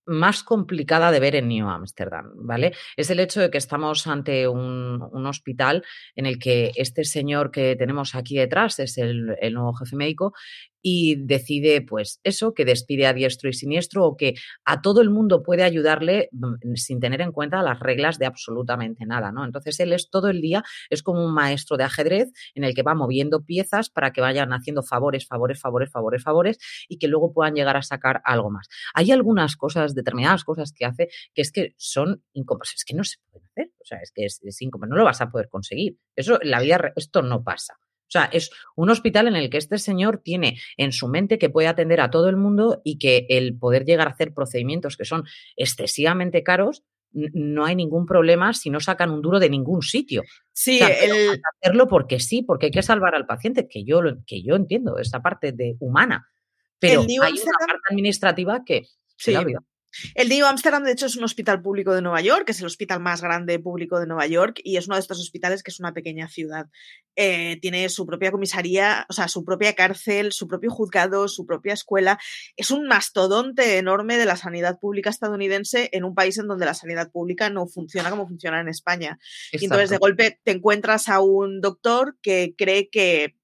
[0.10, 2.74] más complicada de ver en New Amsterdam, ¿vale?
[2.98, 5.84] Es el hecho de que estamos ante un, hospital
[6.16, 10.34] en el que este señor que tenemos aquí detrás es el, el nuevo jefe médico
[10.82, 15.10] y decide, pues, eso, que despide a diestro y siniestro o que a todo el
[15.10, 19.46] mundo puede ayudarle mm, sin tener en cuenta las reglas de absolutamente nada, ¿no?
[19.46, 22.84] Entonces él es todo el día, es como un maestro de ajedrez en el que
[22.84, 27.34] va moviendo piezas para que vayan haciendo favores, favores, favores, favores, favores y que luego
[27.34, 28.68] puedan llegar a sacar algo más.
[28.94, 33.04] Hay algunas cosas, determinadas cosas que hace que es que son incómodas, es que no
[33.04, 35.50] se pueden hacer, o sea, es que es, es incómodo, no lo vas a poder
[35.50, 35.98] conseguir.
[36.16, 37.78] Eso, en la vida, esto no pasa.
[38.10, 41.52] O sea, es un hospital en el que este señor tiene en su mente que
[41.52, 45.06] puede atender a todo el mundo y que el poder llegar a hacer procedimientos que
[45.06, 50.24] son excesivamente caros, no hay ningún problema si no sacan un duro de ningún sitio.
[50.52, 51.40] Sí, el...
[51.62, 55.22] hacerlo porque sí, porque hay que salvar al paciente, que yo, que yo entiendo esa
[55.22, 56.28] parte de humana.
[56.80, 59.36] Pero hay una parte administrativa que sí.
[60.14, 62.68] El New Amsterdam, de hecho, es un hospital público de Nueva York, que es el
[62.68, 65.80] hospital más grande público de Nueva York, y es uno de estos hospitales que es
[65.80, 66.68] una pequeña ciudad.
[67.16, 71.74] Eh, tiene su propia comisaría, o sea, su propia cárcel, su propio juzgado, su propia
[71.74, 72.20] escuela.
[72.56, 76.74] Es un mastodonte enorme de la sanidad pública estadounidense en un país en donde la
[76.74, 79.20] sanidad pública no funciona como funciona en España.
[79.52, 83.39] Y entonces, de golpe, te encuentras a un doctor que cree que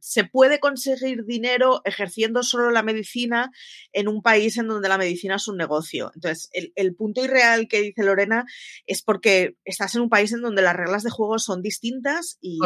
[0.00, 3.50] se puede conseguir dinero ejerciendo solo la medicina
[3.92, 6.12] en un país en donde la medicina es un negocio.
[6.14, 8.44] Entonces, el, punto irreal que dice Lorena
[8.86, 12.58] es porque estás en un país en donde las reglas de juego son distintas y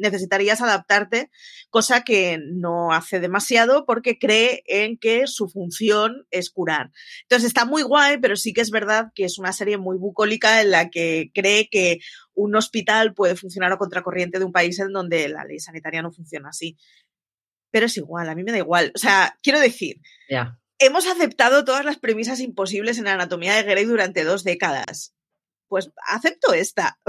[0.00, 1.30] necesitarías adaptarte,
[1.70, 6.90] cosa que no hace demasiado porque cree en que su función es curar.
[7.22, 10.60] Entonces, está muy guay, pero sí que es verdad que es una serie muy bucólica
[10.60, 12.00] en la que cree que
[12.38, 16.12] un hospital puede funcionar a contracorriente de un país en donde la ley sanitaria no
[16.12, 16.76] funciona así.
[17.70, 18.92] Pero es igual, a mí me da igual.
[18.94, 20.00] O sea, quiero decir,
[20.78, 25.17] hemos aceptado todas las premisas imposibles en la anatomía de Grey durante dos décadas
[25.68, 26.98] pues acepto esta.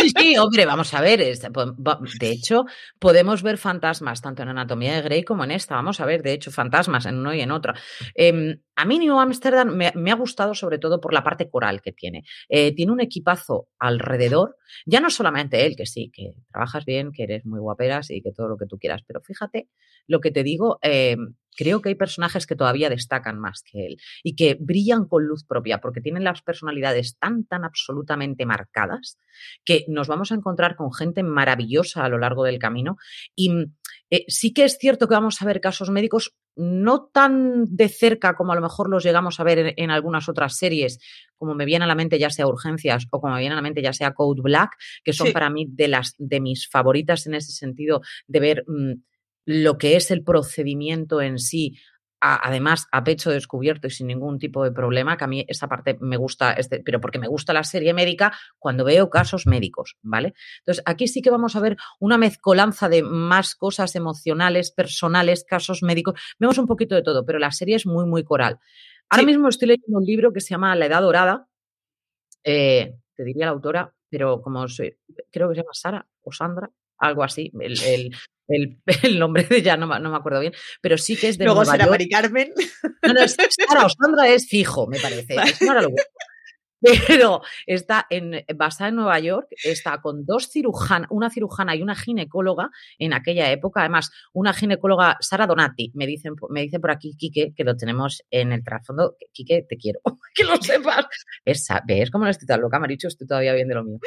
[0.00, 1.20] Sí, sí, hombre, vamos a ver.
[1.20, 2.64] De hecho,
[2.98, 5.74] podemos ver fantasmas tanto en Anatomía de Grey como en esta.
[5.74, 7.74] Vamos a ver, de hecho, fantasmas en uno y en otra.
[8.14, 11.92] Em, a mí New Amsterdam me, ha gustado sobre todo por la parte coral que
[11.92, 12.24] tiene.
[12.48, 14.56] Eh, tiene un equipazo alrededor,
[14.86, 18.32] ya no solamente él, que sí, que trabajas bien, que eres muy guaperas y que
[18.32, 19.68] todo lo que tú quieras, pero fíjate
[20.06, 23.96] lo que te digo, em, creo que hay personajes que todavía destacan más que él
[24.22, 29.18] y que brillan con luz propia porque tienen las personalidades tan, tan absolutamente marcadas
[29.64, 32.96] que nos vamos a encontrar con gente maravillosa a lo largo del camino.
[33.34, 33.74] Y mm,
[34.10, 38.34] eh, sí que es cierto que vamos a ver casos médicos no tan de cerca
[38.34, 40.98] como a lo mejor los llegamos a ver en, algunas otras series,
[41.38, 43.62] como me viene a la mente ya sea Urgencias o como me viene a la
[43.62, 47.34] mente ya sea Code Black, que son para mí de las de mis favoritas en
[47.34, 48.94] ese sentido de ver mm,
[49.50, 51.76] lo que es el procedimiento en sí,
[52.20, 55.98] además a pecho descubierto y sin ningún tipo de problema, que a mí esa parte
[56.00, 60.34] me gusta, este, pero porque me gusta la serie médica cuando veo casos médicos, ¿vale?
[60.58, 65.82] Entonces, aquí sí que vamos a ver una mezcolanza de más cosas emocionales, personales, casos
[65.82, 68.60] médicos, vemos un poquito de todo, pero la serie es muy, muy coral.
[69.08, 71.48] Ahora mismo estoy leyendo un libro que se llama La Edad Dorada,
[72.44, 74.96] eh, te diría la autora, pero como soy,
[75.32, 78.12] creo que se llama Sara o Sandra, algo así, el,
[78.48, 78.70] el,
[79.18, 81.86] nombre de ella no, no, me acuerdo bien, pero sí que es de Luego será
[81.86, 82.52] Mari Carmen.
[83.02, 83.28] No,
[83.88, 85.36] Sandra es fijo, me parece.
[86.80, 91.94] Pero está en, basada en Nueva York, está con dos cirujanas, una cirujana y una
[91.94, 93.80] ginecóloga en aquella época.
[93.80, 98.22] Además, una ginecóloga, Sara Donati, me dicen, me dice por aquí Quique, que lo tenemos
[98.30, 99.16] en el trasfondo.
[99.32, 100.00] Quique, te quiero,
[100.34, 101.06] que lo sepas.
[101.44, 103.08] Esa, ¿Ves cómo no estoy tan loca, Maricho?
[103.08, 103.98] Estoy todavía bien de lo mío.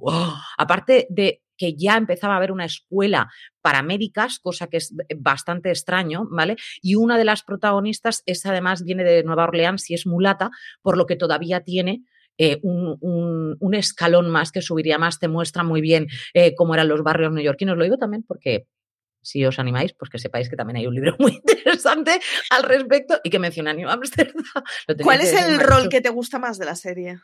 [0.58, 3.30] aparte de que ya empezaba a haber una escuela
[3.62, 6.56] para médicas, cosa que es bastante extraño, ¿vale?
[6.82, 10.50] Y una de las protagonistas es además viene de Nueva Orleans y es mulata,
[10.82, 12.06] por lo que todavía tiene
[12.40, 17.04] eh, un, escalón más que subiría más, te muestra muy bien eh, cómo eran los
[17.04, 17.78] barrios neoyorquinos.
[17.78, 18.66] Lo digo también porque
[19.26, 23.20] si os animáis, pues que sepáis que también hay un libro muy interesante al respecto
[23.24, 24.44] y que menciona New Amsterdam.
[25.04, 27.20] ¿Cuál es el rol que te gusta más de la serie?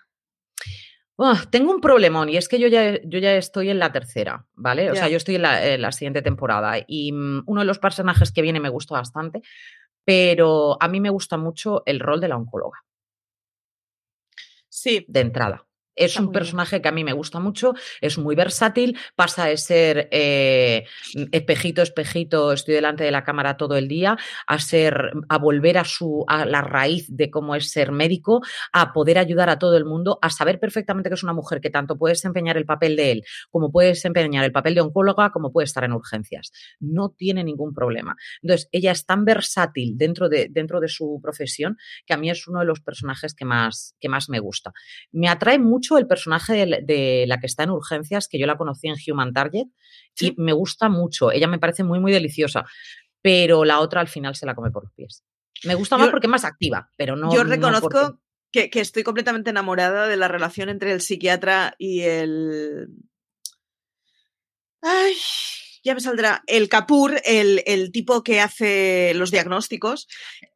[1.51, 4.89] tengo un problemón y es que yo ya, yo ya estoy en la tercera, ¿vale?
[4.89, 8.41] O sea, yo estoy en la, siguiente temporada y mm, uno de los personajes que
[8.41, 9.43] viene me gusta bastante,
[10.03, 12.79] pero a mí me gusta mucho el rol de la oncóloga.
[14.67, 15.05] Sí.
[15.07, 15.67] De entrada.
[15.95, 20.07] Es un personaje que a mí me gusta mucho, es muy versátil, pasa de ser
[20.11, 20.85] eh,
[21.31, 25.83] espejito, espejito, estoy delante de la cámara todo el día, a ser, a volver a
[25.83, 29.85] su, a la raíz de cómo es ser médico, a poder ayudar a todo el
[29.85, 33.11] mundo, a saber perfectamente que es una mujer que tanto puede desempeñar el papel de
[33.11, 36.51] él, como puede desempeñar el papel de oncóloga, como puede estar en urgencias.
[36.79, 38.15] No tiene ningún problema.
[38.41, 42.47] Entonces, ella es tan versátil dentro de, dentro de su profesión que a mí es
[42.47, 44.71] uno de los personajes que más, que más me gusta.
[45.11, 48.87] Me atrae mucho el personaje de, la que está en urgencias, que yo la conocí
[48.87, 49.67] en Human Target,
[50.19, 51.31] y me gusta mucho.
[51.31, 52.65] Ella me parece muy, muy deliciosa,
[53.21, 55.23] pero la otra al final se la come por los pies.
[55.63, 57.33] Me gusta más porque es más activa, pero no.
[57.33, 58.19] Yo reconozco
[58.51, 62.87] que, estoy completamente enamorada de la relación entre el psiquiatra y el.
[64.81, 65.13] Ay,
[65.83, 66.43] ya me saldrá.
[66.47, 70.07] El Capur, el, tipo que hace los diagnósticos,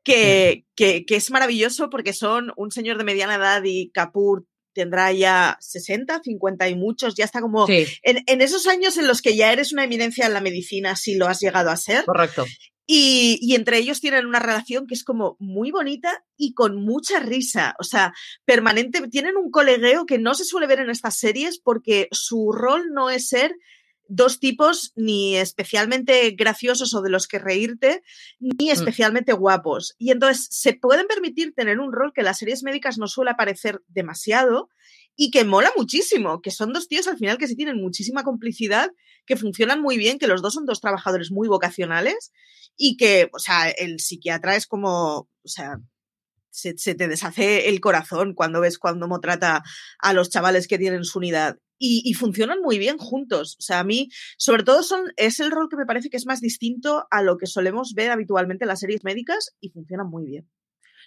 [0.03, 5.11] que, que, que, es maravilloso porque son un señor de mediana edad y Capur tendrá
[5.13, 9.51] ya 60, 50 y muchos, ya está como en, esos años en los que ya
[9.51, 12.05] eres una eminencia en la medicina, si lo has llegado a ser.
[12.05, 12.45] Correcto.
[12.88, 17.73] Y, entre ellos tienen una relación que es como muy bonita y con mucha risa.
[17.79, 22.07] O sea, permanente, tienen un colegueo que no se suele ver en estas series porque
[22.11, 23.55] su rol no es ser
[24.07, 28.03] dos tipos ni especialmente graciosos o de los que reírte,
[28.39, 28.71] ni mm.
[28.71, 29.95] especialmente guapos.
[29.97, 33.31] Y entonces se pueden permitir tener un rol que en las series médicas no suele
[33.31, 34.69] aparecer demasiado
[35.15, 38.91] y que mola muchísimo, que son dos tíos al final que sí tienen muchísima complicidad,
[39.25, 42.31] que funcionan muy bien, que los dos son dos trabajadores muy vocacionales
[42.77, 45.79] y que, o sea, el psiquiatra es como, o sea,
[46.55, 49.63] se, te deshace el corazón cuando ves cuando trata
[49.99, 51.57] a los chavales que tienen su unidad.
[51.77, 53.57] Y, y, funcionan muy bien juntos.
[53.59, 56.25] O sea, a mí, sobre todo, son, es el rol que me parece que es
[56.25, 60.25] más distinto a lo que solemos ver habitualmente en las series médicas y funcionan muy
[60.25, 60.49] bien.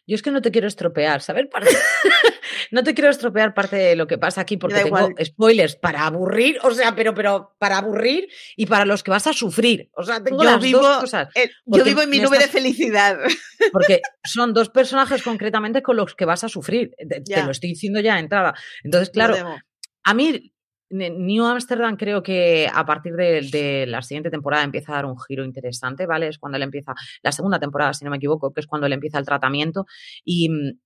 [0.08, 1.48] Yo es que no te quiero estropear, ¿sabes?
[2.70, 6.58] no te quiero estropear parte de lo que pasa aquí porque tengo spoilers para aburrir,
[6.62, 8.26] o sea, pero, pero para aburrir
[8.56, 9.90] y para los que vas a sufrir.
[9.94, 11.28] O sea, tengo las dos cosas.
[11.66, 13.18] yo vivo en mi nube de felicidad.
[13.72, 16.92] Porque son dos personajes concretamente con los que vas a sufrir.
[16.96, 18.54] Te, lo estoy diciendo ya de entrada.
[18.84, 19.36] Entonces, claro,
[20.04, 20.54] a mí
[20.90, 25.44] New Amsterdam creo que a partir de, la siguiente temporada empieza a dar un giro
[25.44, 26.28] interesante, ¿vale?
[26.28, 28.92] Es cuando él empieza, la segunda temporada, si no me equivoco, que es cuando él
[28.94, 29.86] empieza el tratamiento
[30.24, 30.78] y mm,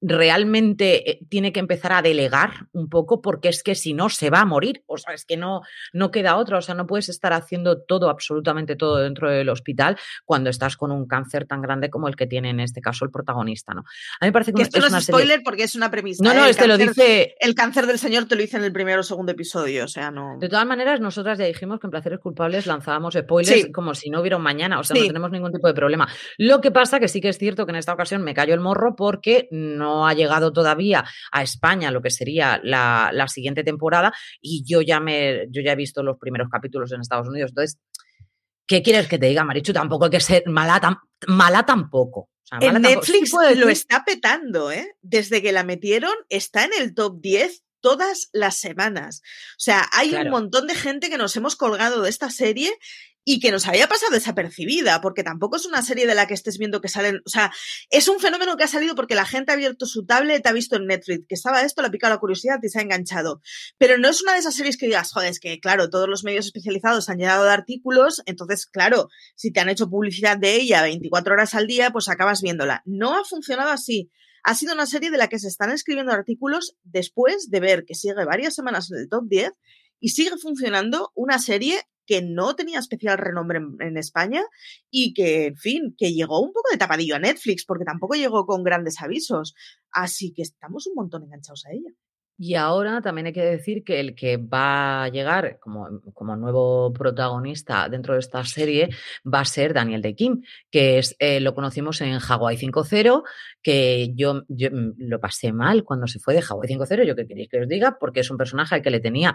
[0.00, 4.30] realmente eh, tiene que empezar a delegar un poco porque es que si no se
[4.30, 7.08] va a morir, o sea, es que no, no queda otra, o sea, no puedes
[7.08, 11.90] estar haciendo todo, absolutamente todo dentro del hospital cuando estás con un cáncer tan grande
[11.90, 13.80] como el que tiene en este caso el protagonista, ¿no?
[14.20, 16.22] A mí me parece que, esto no es spoiler porque es una premisa.
[16.22, 16.50] No, no, ¿eh?
[16.50, 17.34] este lo dice...
[17.40, 20.10] El cáncer del señor te lo dice en el primero o segundo episodio, o sea,
[20.10, 20.36] no...
[20.38, 24.20] De todas maneras, nosotras ya dijimos que en Placeres Culpables lanzábamos spoilers como si no
[24.20, 26.08] hubiera un mañana, o sea, no tenemos ningún tipo de problema.
[26.36, 28.60] Lo que pasa que sí que es cierto que en esta ocasión me cayó el
[28.60, 34.64] morro porque no ha llegado todavía a España lo que sería la, siguiente temporada y
[34.64, 37.50] yo ya, me, yo ya he visto los primeros capítulos en Estados Unidos.
[37.50, 37.78] Entonces,
[38.66, 39.72] ¿qué quieres que te diga, Marichu?
[39.72, 40.80] Tampoco hay que ser mala,
[41.26, 42.30] mala tampoco.
[42.60, 44.96] en Netflix lo está petando, ¿eh?
[45.02, 49.22] Desde que la metieron, está en el top 10 todas las semanas.
[49.52, 52.76] O sea, hay un montón de gente que nos hemos colgado de esta serie
[53.24, 56.58] y que nos había pasado desapercibida, porque tampoco es una serie de la que estés
[56.58, 57.52] viendo que salen, o sea,
[57.90, 60.74] es un fenómeno que ha salido porque la gente ha abierto su tablet, ha visto
[60.74, 63.40] en Netflix que estaba esto, le ha picado la curiosidad y se ha enganchado.
[63.78, 66.24] Pero no es una de esas series que digas, joder, es que claro, todos los
[66.24, 70.82] medios especializados han llenado de artículos, entonces, claro, si te han hecho publicidad de ella
[70.82, 72.82] 24 horas al día, pues acabas viéndola.
[72.84, 74.10] No ha funcionado así.
[74.48, 77.96] Ha sido una serie de la que se están escribiendo artículos después de ver que
[77.96, 79.50] sigue varias semanas en el top 10
[79.98, 84.44] y sigue funcionando una serie que no tenía especial renombre en, España
[84.88, 88.46] y que, en fin, que llegó un poco de tapadillo a Netflix porque tampoco llegó
[88.46, 89.56] con grandes avisos.
[89.90, 91.90] Así que estamos un montón enganchados a ella.
[92.38, 96.92] Y ahora también hay que decir que el que va a llegar como, como nuevo
[96.92, 98.90] protagonista dentro de esta serie
[99.24, 103.22] va a ser Daniel de Kim, que es, eh, lo conocimos en Hawaii 5.0,
[103.62, 107.26] que yo, yo, mm, lo pasé mal cuando se fue de Hawaii 5.0, yo que
[107.26, 109.34] queréis que os diga, porque es un personaje al que le tenía...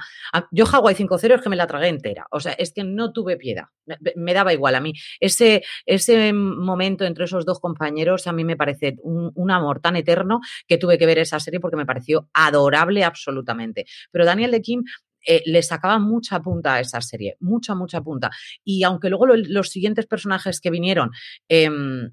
[0.52, 3.36] yo Hawaii 5.0 es que me la tragué entera, o sea, es que no tuve
[3.36, 3.66] piedad,
[4.16, 4.94] me, daba igual a mí.
[5.20, 9.96] Ese, ese momento entre esos dos compañeros a mí me parece un, un amor tan
[9.96, 13.86] eterno que tuve que ver esa serie porque me pareció adorable absolutamente.
[14.12, 14.84] Pero Daniel de Kim
[15.26, 18.32] eh, le sacaba mucha punta a esa serie, mucha, mucha punta.
[18.64, 21.12] Y aunque luego los siguientes personajes que vinieron
[21.48, 22.12] em,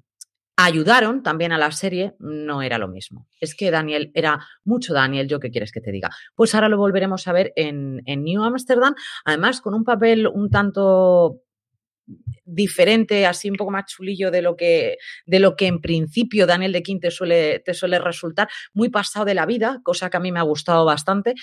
[0.57, 3.27] ayudaron también a la serie, no era lo mismo.
[3.39, 6.09] Es que Daniel era mucho Daniel, yo qué quieres que te diga.
[6.35, 8.93] Pues ahora lo volveremos a ver en, en New Amsterdam,
[9.25, 11.41] además con un papel un tanto
[12.45, 16.73] diferente, así un poco más chulillo de lo que, de lo que en principio Daniel
[16.73, 20.31] de Quinte suele, te suele resultar, muy pasado de la vida, cosa que a mí
[20.31, 21.35] me ha gustado bastante.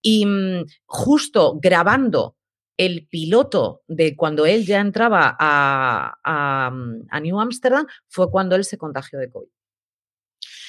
[0.00, 2.36] Y mm, justo grabando
[2.76, 8.78] el piloto de cuando él ya entraba a, a, New Amsterdam fue cuando él se
[8.78, 9.48] contagió de COVID.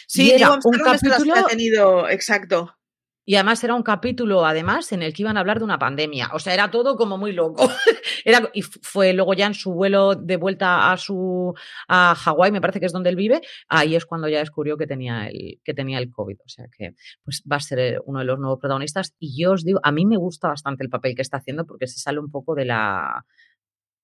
[0.07, 0.33] Sí,
[0.65, 2.75] un capítulo ha tenido, exacto.
[3.25, 6.29] Y además era un capítulo, además, en el que iban a hablar de una pandemia.
[6.33, 7.63] O sea, era todo como muy loco.
[8.25, 11.53] era, y fue luego ya en su vuelo de vuelta a su
[11.87, 14.87] a Hawái, me parece que es donde él vive, ahí es cuando ya descubrió que
[14.87, 16.37] tenía el, que tenía el COVID.
[16.45, 19.13] O sea que pues va a ser eh, uno de los nuevos protagonistas.
[19.19, 21.87] Y yo os digo, a mí me gusta bastante el papel que está haciendo porque
[21.87, 23.25] se sale un poco de la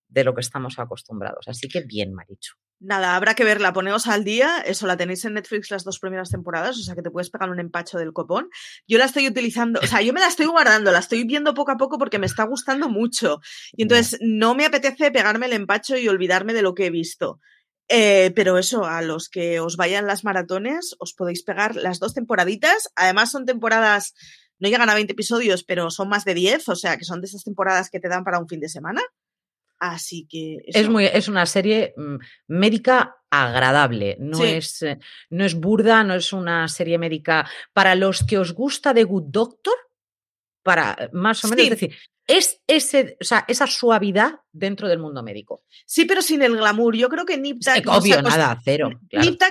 [0.08, 1.46] de lo que estamos acostumbrados.
[1.46, 2.56] Así que bien, Marichu.
[2.82, 6.30] Nada, habrá que verla, ponemos al día, eso la tenéis en Netflix las dos primeras
[6.30, 8.48] temporadas, o sea que te puedes pegar un empacho del copón.
[8.88, 11.72] Yo la estoy utilizando, o sea, yo me la estoy guardando, la estoy viendo poco
[11.72, 13.40] a poco porque me está gustando mucho.
[13.72, 17.38] Y entonces no me apetece pegarme el empacho y olvidarme de lo que he visto.
[17.86, 22.14] Eh, pero eso, a los que os vayan las maratones, os podéis pegar las dos
[22.14, 22.88] temporaditas.
[22.96, 24.14] Además, son temporadas,
[24.58, 27.26] no llegan a 20 episodios, pero son más de 10, o sea que son de
[27.26, 29.02] esas temporadas que te dan para un fin de semana.
[29.80, 30.58] Así que.
[30.66, 32.16] Es, muy, es una serie mm,
[32.48, 34.98] médica agradable, no, es, eh,
[35.30, 37.48] no es burda, no es una serie médica.
[37.72, 39.74] Para los que os gusta The Good Doctor,
[40.62, 44.98] para eh, más o menos, es decir, es ese, o sea, esa suavidad dentro del
[44.98, 45.64] mundo médico.
[45.86, 46.94] Sí, pero sin el glamour.
[46.94, 48.90] Yo creo que Nip obvio, nada, cero.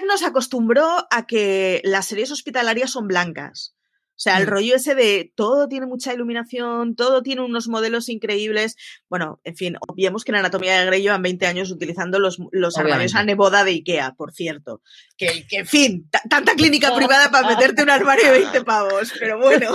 [0.06, 3.76] nos acostumbró a que las series hospitalarias son blancas.
[4.20, 8.76] O sea, el rollo ese de todo tiene mucha iluminación, todo tiene unos modelos increíbles.
[9.08, 12.78] Bueno, en fin, obviemos que en Anatomía de Grey llevan 20 años utilizando los, los
[12.78, 14.82] armarios a neboda de Ikea, por cierto.
[15.16, 19.40] Que, que en fin, tanta clínica privada para meterte un armario de 20 pavos, pero
[19.40, 19.74] bueno.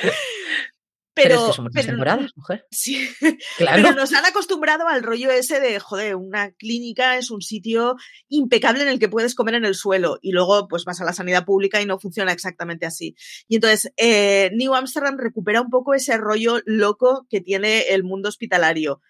[1.16, 2.66] Pero, pero, temporadas, mujer.
[2.70, 3.08] Sí,
[3.56, 3.82] claro.
[3.82, 7.96] pero nos han acostumbrado al rollo ese de, joder, una clínica es un sitio
[8.28, 11.14] impecable en el que puedes comer en el suelo y luego pues vas a la
[11.14, 13.16] sanidad pública y no funciona exactamente así.
[13.48, 18.28] Y entonces, eh, New Amsterdam recupera un poco ese rollo loco que tiene el mundo
[18.28, 19.00] hospitalario.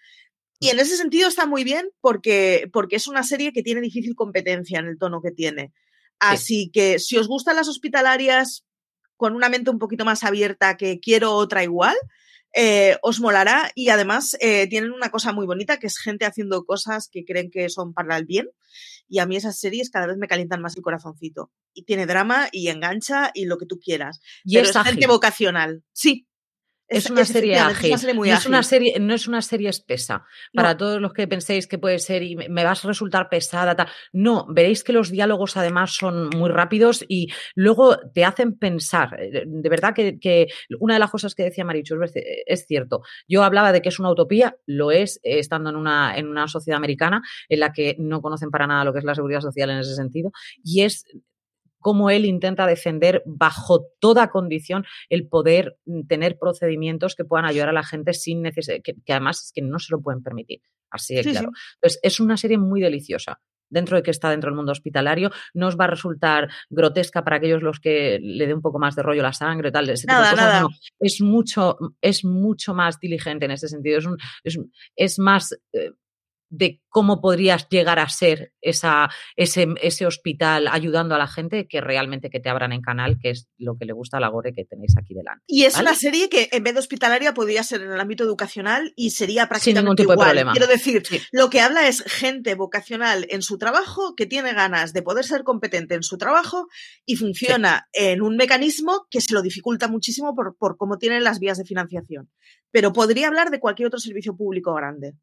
[0.61, 4.15] Y en ese sentido está muy bien porque, porque es una serie que tiene difícil
[4.15, 5.73] competencia en el tono que tiene.
[6.19, 8.65] Así que si os gustan las hospitalarias,
[9.17, 11.95] con una mente un poquito más abierta que quiero otra igual,
[12.53, 16.63] eh, os molará y además eh, tienen una cosa muy bonita que es gente haciendo
[16.63, 18.47] cosas que creen que son para el bien
[19.09, 22.47] y a mí esas series cada vez me calientan más el corazoncito y tiene drama
[22.51, 25.83] y engancha y lo que tú quieras y pero es, gente vocacional.
[25.91, 26.27] Sí
[26.87, 27.91] es, una serie ágil.
[28.15, 30.25] no, Es una serie, no es una serie espesa.
[30.53, 33.75] Para todos los que penséis que puede ser y me vas a resultar pesada.
[34.13, 39.19] No, veréis que los diálogos además son muy rápidos y luego te hacen pensar.
[39.19, 40.47] Eh, de verdad que,
[40.79, 41.95] una de las cosas que decía Marichu
[42.45, 43.01] es, cierto.
[43.27, 46.47] Yo hablaba de que es una utopía, lo es, eh, estando en una, en una
[46.47, 49.69] sociedad americana en la que no conocen para nada lo que es la seguridad social
[49.69, 50.31] en ese sentido.
[50.63, 51.05] Y es
[51.79, 57.69] cómo él intenta defender bajo toda condición el poder mm, tener procedimientos que puedan ayudar
[57.69, 60.61] a la gente sin necesidad, que, además es que no se lo pueden permitir.
[60.89, 61.51] Así de claro.
[61.75, 65.67] Entonces, es una serie muy deliciosa dentro de que está dentro del mundo hospitalario, no
[65.67, 69.03] os va a resultar grotesca para aquellos los que le dé un poco más de
[69.03, 70.67] rollo la sangre, tal, ese nada, nada.
[70.99, 73.99] es mucho, es mucho más diligente en ese sentido,
[74.43, 74.59] es,
[74.95, 75.91] es, más eh,
[76.49, 81.81] de cómo podrías llegar a ser esa, ese, ese, hospital ayudando a la gente que
[81.81, 84.53] realmente que te abran en canal, que es lo que le gusta a la Gore
[84.53, 85.43] que tenéis aquí delante.
[85.47, 88.93] Y es una serie que en vez de hospitalaria podría ser en el ámbito educacional
[88.95, 90.27] y sería prácticamente Sin ningún tipo igual.
[90.27, 90.51] De problema.
[90.53, 95.01] Quiero decir, lo que habla es gente vocacional en su trabajo que tiene ganas de
[95.01, 96.67] poder ser competente en su trabajo
[97.05, 101.39] y funciona en un mecanismo que se lo dificulta muchísimo por, por cómo tienen las
[101.39, 102.29] vías de financiación.
[102.71, 105.13] Pero podría hablar de cualquier otro servicio público grande.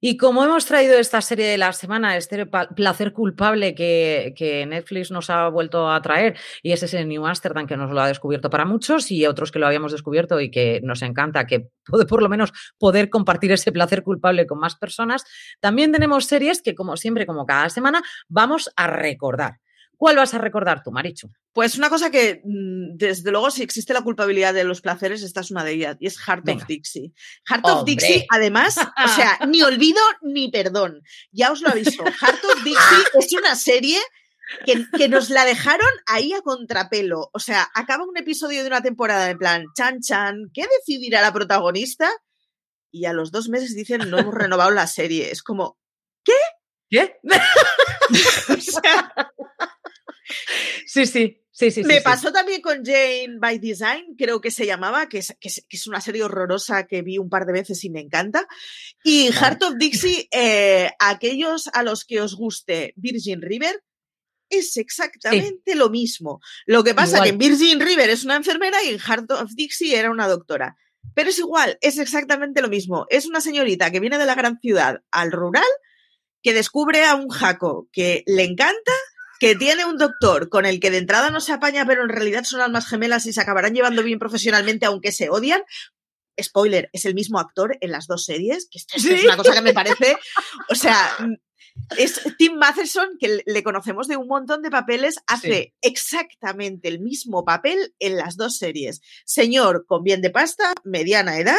[0.00, 5.10] Y como hemos traído esta serie de la semana, este placer culpable que, que, Netflix
[5.10, 8.48] nos ha vuelto a traer, y es ese New Amsterdam que nos lo ha descubierto
[8.48, 11.68] para muchos y otros que lo habíamos descubierto y que nos encanta, que
[12.08, 15.24] por lo menos poder compartir ese placer culpable con más personas,
[15.60, 19.58] también tenemos series que, como siempre, como cada semana, vamos a recordar.
[20.00, 21.28] ¿Cuál vas a recordar tú, Marichu?
[21.52, 25.42] Pues una cosa que, mm, desde luego, si existe la culpabilidad de los placeres, esta
[25.42, 27.12] es una de ellas, y es Heart of Dixie.
[27.46, 31.02] Heart of Dixie, además, o sea, ni olvido ni perdón.
[31.32, 32.02] Ya os lo aviso.
[32.02, 33.98] Heart of Dixie es una serie
[34.64, 37.28] que, que, nos la dejaron ahí a contrapelo.
[37.34, 41.34] O sea, acaba un episodio de una temporada en plan, chan chan, ¿qué decidirá la
[41.34, 42.08] protagonista?
[42.90, 45.30] Y a los dos meses dicen, no hemos renovado la serie.
[45.30, 45.78] Es como,
[46.24, 46.32] ¿qué?
[46.88, 47.18] ¿Qué?
[48.48, 49.29] o sea,
[50.86, 51.36] Sí, sí.
[51.52, 55.36] Sí, sí, Me pasó también con Jane by Design, creo que se llamaba, que es,
[55.38, 58.46] que es, una serie horrorosa que vi un par de veces y me encanta.
[59.04, 63.82] Y Heart of Dixie, eh, aquellos a los que os guste Virgin River,
[64.48, 66.40] es exactamente lo mismo.
[66.66, 69.50] Lo que pasa es que en Virgin River es una enfermera y en Heart of
[69.54, 70.76] Dixie era una doctora.
[71.14, 73.06] Pero es igual, es exactamente lo mismo.
[73.10, 75.64] Es una señorita que viene de la gran ciudad al rural,
[76.42, 78.92] que descubre a un jaco que le encanta
[79.40, 82.44] que tiene un doctor con el que de entrada no se apaña, pero en realidad
[82.44, 85.62] son almas gemelas y se acabarán llevando bien profesionalmente, aunque se odian.
[86.40, 89.62] Spoiler, es el mismo actor en las dos series, que esto es una cosa que
[89.62, 90.16] me parece.
[90.68, 91.16] O sea,
[91.96, 97.44] es Tim Matheson, que le conocemos de un montón de papeles, hace exactamente el mismo
[97.44, 99.00] papel en las dos series.
[99.24, 101.56] Señor con bien de pasta, mediana edad,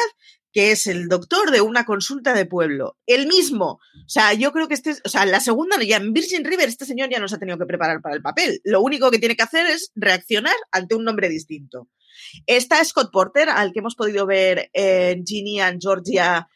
[0.52, 2.97] que es el doctor de una consulta de pueblo.
[3.06, 3.80] El mismo.
[4.06, 6.86] O sea, yo creo que este, o sea, la segunda, ya en Virgin River, este
[6.86, 8.62] señor ya no se ha tenido que preparar para el papel.
[8.64, 11.89] Lo único que tiene que hacer es reaccionar ante un nombre distinto.
[12.45, 16.47] Está Scott Porter, al que hemos podido ver en Ginny and Georgia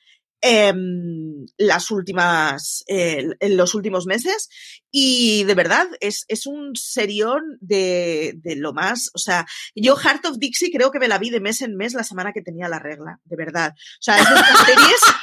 [0.47, 4.47] Em, las últimas, en los últimos meses.
[4.91, 9.09] Y de verdad, es, es un serión de, de, lo más.
[9.15, 11.95] O sea, yo Heart of Dixie creo que me la vi de mes en mes
[11.95, 13.73] la semana que tenía la regla, de verdad.
[13.73, 15.15] O sea, es de estas.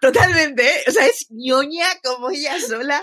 [0.00, 0.84] Totalmente, ¿eh?
[0.88, 3.00] o sea, es ñoña como ella sola,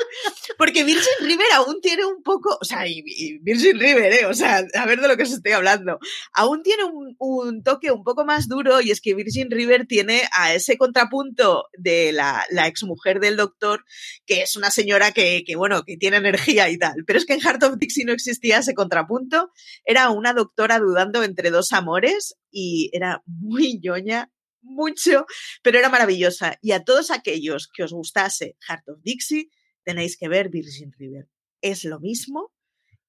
[0.57, 3.01] porque Virgin River aún tiene un poco, o sea, y,
[3.41, 4.25] Virgin River, ¿eh?
[4.25, 5.99] o sea, a ver de lo que os estoy hablando,
[6.33, 6.83] aún tiene
[7.19, 11.65] un, toque un poco más duro y es que Virgin River tiene a ese contrapunto
[11.77, 13.83] de la, la exmujer del doctor,
[14.25, 17.33] que es una señora que, que, bueno, que tiene energía y tal, pero es que
[17.33, 19.51] en Heart of Dixie no existía ese contrapunto,
[19.85, 24.31] era una doctora dudando entre dos amores y era muy ñoña
[24.67, 25.25] mucho,
[25.63, 26.57] pero era maravillosa.
[26.61, 29.49] Y a todos aquellos que os gustase Heart of Dixie,
[29.83, 31.27] tenéis que ver Virgin River.
[31.61, 32.51] Es lo mismo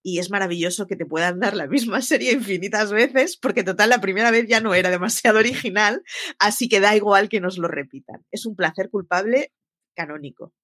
[0.02, 4.00] y es maravilloso que te puedan dar la misma serie infinitas veces, porque total la
[4.00, 6.02] primera vez ya no era demasiado original,
[6.38, 8.24] así que da igual que nos lo repitan.
[8.30, 9.52] Es un placer culpable
[9.94, 10.54] canónico.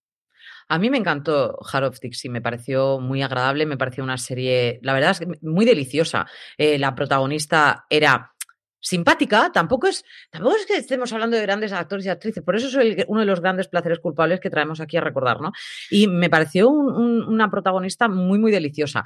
[0.68, 4.78] A mí me encantó Heart of Dixie, me pareció muy agradable, me pareció una serie,
[4.82, 6.26] la verdad es que muy deliciosa.
[6.56, 8.33] Eh, la protagonista era
[8.84, 12.80] simpática, tampoco es, tampoco es que estemos hablando de grandes actores y actrices, por eso
[12.80, 15.52] es uno de los grandes placeres culpables que traemos aquí a recordar, ¿no?
[15.90, 19.02] Y me pareció una protagonista muy, muy deliciosa.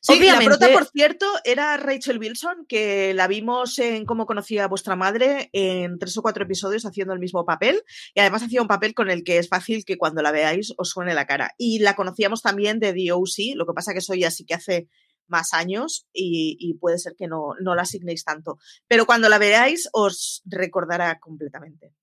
[0.00, 4.68] Sí, la prota, por cierto, era Rachel Wilson, que la vimos en Cómo conocía a
[4.68, 7.82] vuestra madre en tres o cuatro episodios haciendo el mismo papel,
[8.14, 10.90] y además hacía un papel con el que es fácil que cuando la veáis os
[10.90, 11.54] suene la cara.
[11.58, 14.88] Y la conocíamos también de The O.C., lo que pasa que soy así que hace
[15.28, 18.58] más años y, puede ser que no, no la asignéis tanto.
[18.86, 21.94] Pero cuando la veáis os recordará completamente.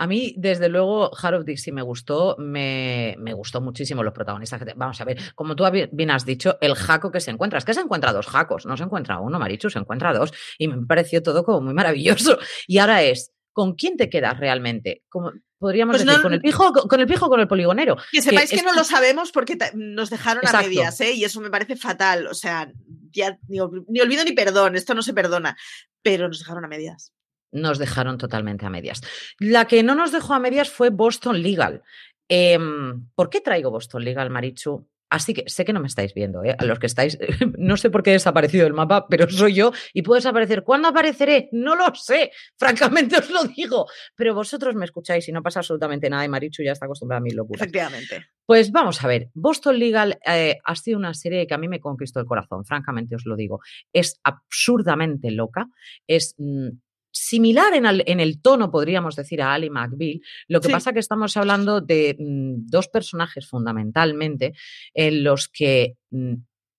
[0.00, 4.62] A mí, desde luego, of Dixie me gustó, me, me, gustó muchísimo los protagonistas.
[4.76, 7.58] Vamos a ver, como tú bien has dicho, el jaco que se encuentra.
[7.58, 10.32] Es que se encuentra dos jacos, no se encuentra uno, Marichu, se encuentra dos.
[10.56, 12.38] Y me pareció todo como muy maravilloso.
[12.68, 15.02] Y ahora es, ¿con quién te quedas realmente?
[15.08, 17.96] Como, podríamos pues decir, con el pijo con el pijo o con el poligonero.
[18.10, 21.12] Que sepáis que, no lo sabemos porque nos dejaron a medias, ¿eh?
[21.12, 22.26] Y eso me parece fatal.
[22.26, 22.72] O sea,
[23.10, 25.56] ya ni, olvido ni perdón, esto no se perdona,
[26.02, 27.12] pero nos dejaron a medias.
[27.50, 29.00] Nos dejaron totalmente a medias.
[29.38, 31.82] La que no nos dejó a medias fue Boston Legal.
[32.28, 34.86] Em, ¿Por qué traigo Boston Legal, Marichu?
[35.10, 36.54] Así que sé que no me estáis viendo, ¿eh?
[36.58, 37.18] a los que estáis,
[37.58, 40.62] no sé por qué he desaparecido el mapa, pero soy yo y puedo desaparecer.
[40.64, 41.48] ¿Cuándo apareceré?
[41.52, 46.10] No lo sé, francamente os lo digo, pero vosotros me escucháis y no pasa absolutamente
[46.10, 47.62] nada y Marichu ya está acostumbrada a mis locuras.
[47.62, 48.26] Efectivamente.
[48.44, 51.80] Pues vamos a ver, Boston Legal eh, ha sido una serie que a mí me
[51.80, 53.60] conquistó el corazón, francamente os lo digo.
[53.92, 55.66] Es absurdamente loca,
[56.06, 56.68] es mm,
[57.10, 60.20] similar en el, tono, podríamos decir, a Ali McBeal.
[60.46, 64.54] Lo que pasa que estamos hablando de mm, dos personajes fundamentalmente
[64.94, 66.34] en los que mm,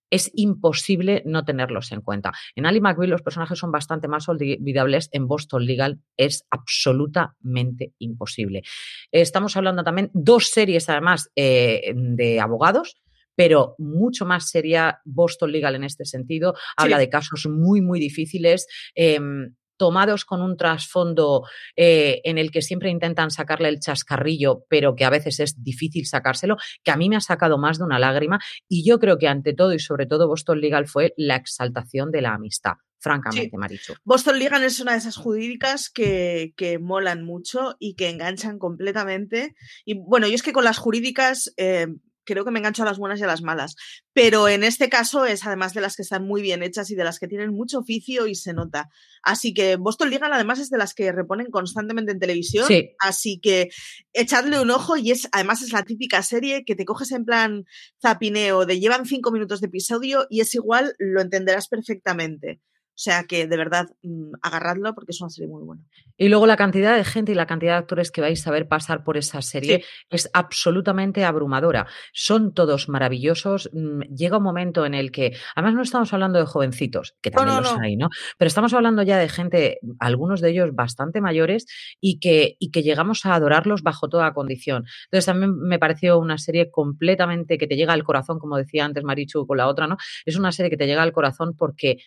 [0.10, 2.32] es imposible no tenerlos en cuenta.
[2.56, 8.64] En Ali McBeal los personajes son bastante más olvidables, en Boston Legal es absolutamente imposible.
[9.12, 12.96] Estamos hablando también dos series además eh, de abogados,
[13.36, 16.56] pero mucho más seria Boston Legal en este sentido.
[16.76, 18.68] Habla de casos muy, muy difíciles.
[18.96, 21.44] Em, tomados con un trasfondo
[21.76, 26.06] eh, en el que siempre intentan sacarle el chascarrillo, pero que a veces es difícil
[26.06, 28.40] sacárselo, que a mí me ha sacado más de una lágrima.
[28.68, 32.22] Y yo creo que ante todo y sobre todo Boston Legal fue la exaltación de
[32.22, 33.94] la amistad francamente, Marichu.
[34.04, 39.56] Boston Legal es una de esas jurídicas que, que, molan mucho y que enganchan completamente.
[39.86, 41.88] Y bueno, yo es que con las jurídicas eh,
[42.34, 43.76] creo que me engancho a las buenas y a las malas.
[44.14, 47.04] Pero en este caso es además de las que están muy bien hechas y de
[47.04, 48.90] las que tienen mucho oficio y se nota.
[49.24, 52.68] Así que Boston Legal además es de las que reponen constantemente en televisión.
[53.00, 53.70] Así que
[54.14, 57.66] echadle un ojo y es además es la típica serie que te coges en plan
[58.02, 62.62] zapineo de llevan cinco minutos de episodio y es igual, lo entenderás perfectamente.
[63.00, 65.82] O sea que de verdad mm, agarradlo porque es una serie muy buena.
[66.18, 68.68] Y luego la cantidad de gente y la cantidad de actores que vais a ver
[68.68, 71.88] pasar por esa serie es absolutamente abrumadora.
[72.12, 73.70] Son todos maravillosos.
[73.72, 77.64] Mm, llega un momento en el que, además no estamos hablando de jovencitos, que también
[77.64, 78.10] los hay, ¿no?
[78.38, 81.68] Pero estamos hablando ya de gente, algunos de ellos bastante mayores,
[82.02, 84.84] y que, y que llegamos a adorarlos bajo toda condición.
[85.06, 89.06] Entonces también me pareció una serie completamente que te llega al corazón, como decía antes
[89.06, 89.96] Marichu con la otra, ¿no?
[90.26, 92.00] Es una serie que te llega al corazón porque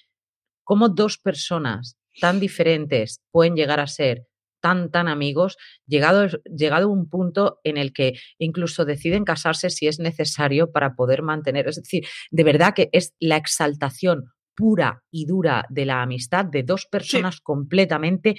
[0.64, 4.26] cómo dos personas tan diferentes pueden llegar a ser
[4.60, 5.56] tan, tan amigos,
[5.86, 11.22] llegado, llegado un punto en el que incluso deciden casarse si es necesario para poder
[11.22, 11.68] mantener.
[11.68, 16.62] Es decir, de verdad que es la exaltación pura y dura de la amistad de
[16.62, 18.36] dos personas completamente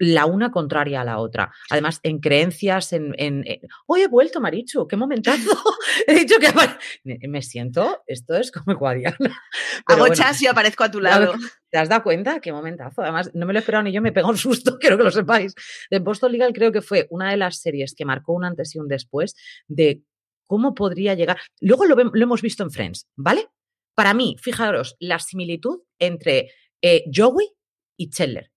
[0.00, 1.52] la una contraria a la otra.
[1.68, 3.44] Además, en creencias, en, en,
[3.86, 5.50] hoy he vuelto, Marichu, qué momentazo.
[6.06, 9.42] he dicho que me siento, esto es como Guadiana.
[9.84, 11.34] Hago chas y aparezco a tu lado.
[11.68, 12.40] ¿Te has dado cuenta?
[12.40, 13.02] Qué momentazo.
[13.02, 15.10] Además, no me lo he esperado ni yo, me pegó un susto, quiero que lo
[15.10, 15.54] sepáis.
[15.90, 18.78] De Boston Legal creo que fue una de las series que marcó un antes y
[18.78, 19.36] un después
[19.68, 20.02] de
[20.46, 21.40] cómo podría llegar.
[21.60, 23.48] Luego lo, lo hemos visto en Friends, ¿vale?
[23.94, 27.50] Para mí, fijaros, la similitud entre eh, Joey
[27.98, 28.50] y Chandler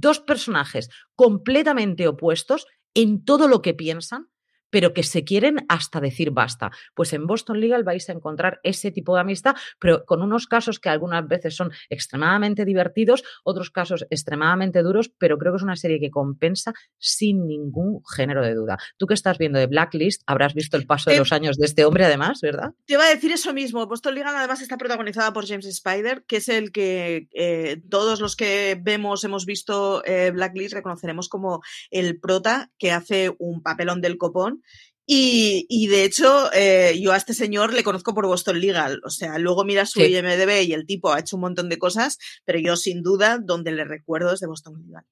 [0.00, 4.28] dos personajes completamente opuestos en todo lo que piensan,
[4.72, 6.70] pero que se quieren hasta decir basta.
[6.94, 10.80] Pues en Boston Legal vais a encontrar ese tipo de amistad, pero con unos casos
[10.80, 15.76] que algunas veces son extremadamente divertidos, otros casos extremadamente duros, pero creo que es una
[15.76, 18.78] serie que compensa sin ningún género de duda.
[18.96, 21.84] Tú que estás viendo de Blacklist, habrás visto el paso de los años de este
[21.84, 22.70] hombre, además, ¿verdad?
[22.86, 23.86] Te iba a decir eso mismo.
[23.86, 28.36] Boston Legal además está protagonizada por James Spider, que es el que eh, todos los
[28.36, 31.60] que vemos, hemos visto eh, Blacklist, reconoceremos como
[31.90, 34.61] el prota que hace un papelón del copón
[35.04, 39.00] y, de hecho, eh, yo a este señor le conozco por Boston Legal.
[39.04, 42.18] O sea, luego mira su IMDB y el tipo ha hecho un montón de cosas,
[42.44, 45.04] pero yo sin duda donde le recuerdo es de Boston Legal.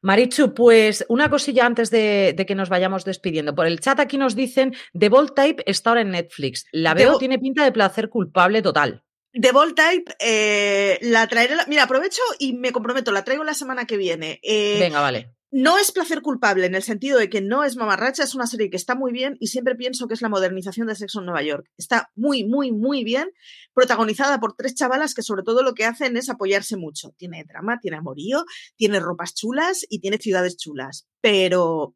[0.00, 3.54] Marichu, pues una cosilla antes de, que nos vayamos despidiendo.
[3.54, 6.66] Por el chat aquí nos dicen, The Bold Type está ahora en Netflix.
[6.72, 9.04] La veo, tiene pinta de placer culpable total.
[9.32, 11.56] The Bold Type, eh, la traeré.
[11.68, 14.40] Mira, aprovecho y me comprometo, la traigo la semana que viene.
[14.42, 15.32] Eh, Venga, vale.
[15.54, 18.70] No es placer culpable en el sentido de que no es mamarracha, es una serie
[18.70, 21.42] que está muy bien y siempre pienso que es la modernización de Sexo en Nueva
[21.42, 21.70] York.
[21.76, 23.30] Está muy, muy, muy bien,
[23.74, 27.10] protagonizada por tres chavalas que sobre todo lo que hacen es apoyarse mucho.
[27.18, 28.46] Tiene drama, tiene amorío,
[28.76, 31.94] tiene ropas chulas y tiene ciudades chulas, pero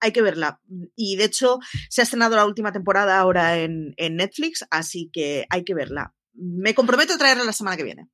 [0.00, 0.60] hay que verla.
[0.96, 5.46] Y de hecho se ha estrenado la última temporada ahora en, en Netflix, así que
[5.50, 6.14] hay que verla.
[6.32, 8.08] Me comprometo a traerla la semana que viene.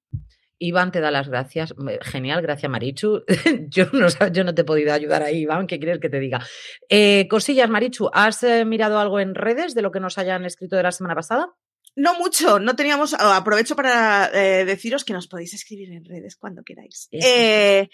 [0.67, 1.75] Iván te da las gracias.
[2.03, 3.25] Genial, gracias Marichu.
[3.69, 5.67] yo, no, yo no te he podido ayudar ahí, Iván.
[5.67, 6.45] ¿Qué quieres que te diga?
[6.89, 10.77] Eh, cosillas, Marichu, ¿has eh, mirado algo en redes de lo que nos hayan escrito
[10.77, 11.55] de la semana pasada?
[11.97, 13.15] No mucho, no teníamos.
[13.15, 17.09] Aprovecho para eh, deciros que nos podéis escribir en redes cuando queráis.
[17.13, 17.89] Eh,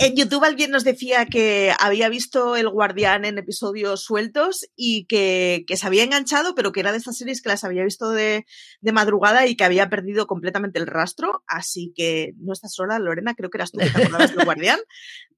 [0.00, 5.64] en YouTube alguien nos decía que había visto El Guardián en episodios sueltos y que,
[5.68, 8.46] se había enganchado, pero que era de estas series que las había visto de,
[8.92, 11.44] madrugada y que había perdido completamente el rastro.
[11.46, 14.80] Así que no estás sola, Lorena, creo que eras tú que te acordabas del Guardián.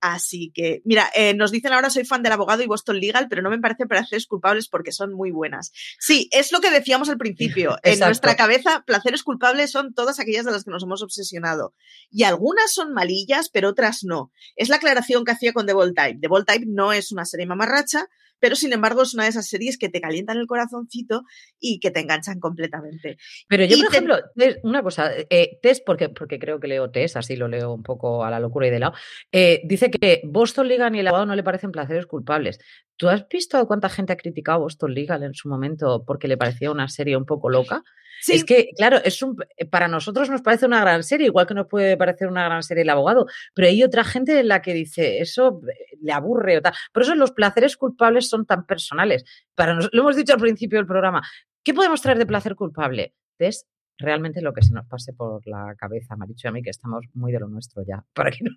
[0.00, 3.42] Así que, mira, eh, nos dicen ahora soy fan del abogado y Boston Legal, pero
[3.42, 5.72] no me parece placeres culpables porque son muy buenas.
[5.98, 10.52] Sí, es lo que decíamos al principio nuestra cabeza, placeres culpables son todas aquellas de
[10.52, 11.74] las que nos hemos obsesionado.
[12.10, 14.32] Y algunas son malillas, pero otras no.
[14.56, 16.18] Es la aclaración que hacía con The Bold Type.
[16.20, 18.06] The Bold Type no es una serie mamarracha,
[18.42, 21.22] pero sin embargo es una de esas series que te calientan el corazoncito
[21.60, 23.16] y que te enganchan completamente.
[23.48, 24.16] Pero yo, por ejemplo,
[24.64, 28.24] una cosa, eh, Tess, porque, porque creo que leo Tess, así lo leo un poco
[28.24, 28.94] a la locura y de lado,
[29.30, 32.58] eh, dice que Boston Legal y el abogado no le parecen placeres culpables.
[33.02, 36.70] ¿Tú has visto cuánta gente ha criticado Boston Legal en su momento porque le parecía
[36.70, 37.82] una serie un poco loca?
[38.28, 41.54] Es que, claro, es un, eh, para nosotros nos parece una gran serie, igual que
[41.54, 44.72] nos puede parecer una gran serie El abogado, pero hay otra gente en la que
[44.72, 46.74] dice, eso eh, le aburre o tal.
[46.92, 49.24] Por eso los placeres culpables son tan personales.
[49.56, 51.22] Para lo hemos dicho al principio del programa.
[51.64, 53.16] ¿Qué podemos traer de placer culpable?
[53.40, 53.66] Es
[54.02, 57.04] realmente lo que se nos pase por la cabeza, Maricho y a mí, que estamos
[57.14, 58.04] muy de lo nuestro ya.
[58.14, 58.50] Para que no...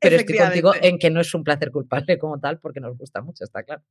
[0.00, 3.20] Pero estoy contigo en que no es un placer culpable como tal, porque nos gusta
[3.22, 3.82] mucho, está claro.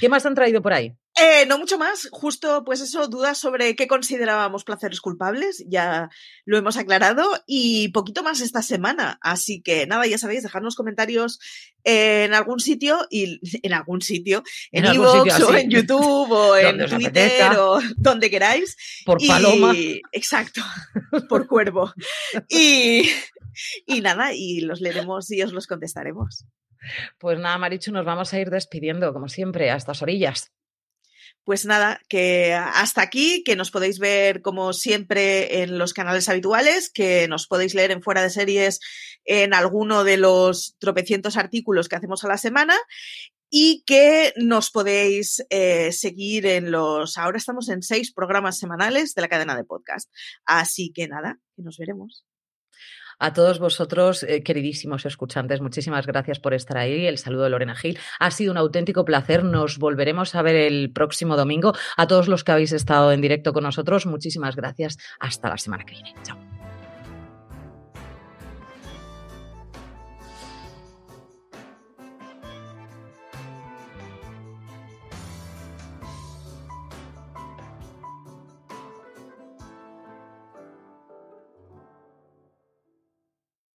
[0.00, 0.94] ¿Qué más han traído por ahí?
[1.20, 6.10] Eh, no mucho más, justo pues eso, dudas sobre qué considerábamos placeres culpables, ya
[6.44, 9.18] lo hemos aclarado, y poquito más esta semana.
[9.20, 11.40] Así que nada, ya sabéis, dejarnos comentarios
[11.82, 17.52] en algún sitio, y en algún sitio, en, en o en YouTube, o en Twitter,
[17.58, 18.76] o donde queráis.
[19.04, 19.74] Por paloma.
[20.12, 20.62] Exacto,
[21.28, 21.92] por cuervo.
[22.48, 23.10] y,
[23.86, 26.46] y nada, y los leeremos y os los contestaremos.
[27.18, 30.52] Pues nada, Marichu, nos vamos a ir despidiendo, como siempre, a estas orillas.
[31.44, 36.90] Pues nada, que hasta aquí, que nos podéis ver como siempre en los canales habituales,
[36.90, 38.80] que nos podéis leer en fuera de series
[39.24, 42.76] en alguno de los tropecientos artículos que hacemos a la semana
[43.50, 49.22] y que nos podéis eh, seguir en los, ahora estamos en seis programas semanales de
[49.22, 50.10] la cadena de podcast.
[50.44, 52.26] Así que nada, que nos veremos.
[53.18, 57.06] A todos vosotros, eh, queridísimos escuchantes, muchísimas gracias por estar ahí.
[57.06, 57.98] El saludo de Lorena Gil.
[58.20, 59.44] Ha sido un auténtico placer.
[59.44, 61.72] Nos volveremos a ver el próximo domingo.
[61.96, 64.98] A todos los que habéis estado en directo con nosotros, muchísimas gracias.
[65.18, 66.14] Hasta la semana que viene.
[66.22, 66.57] Chao.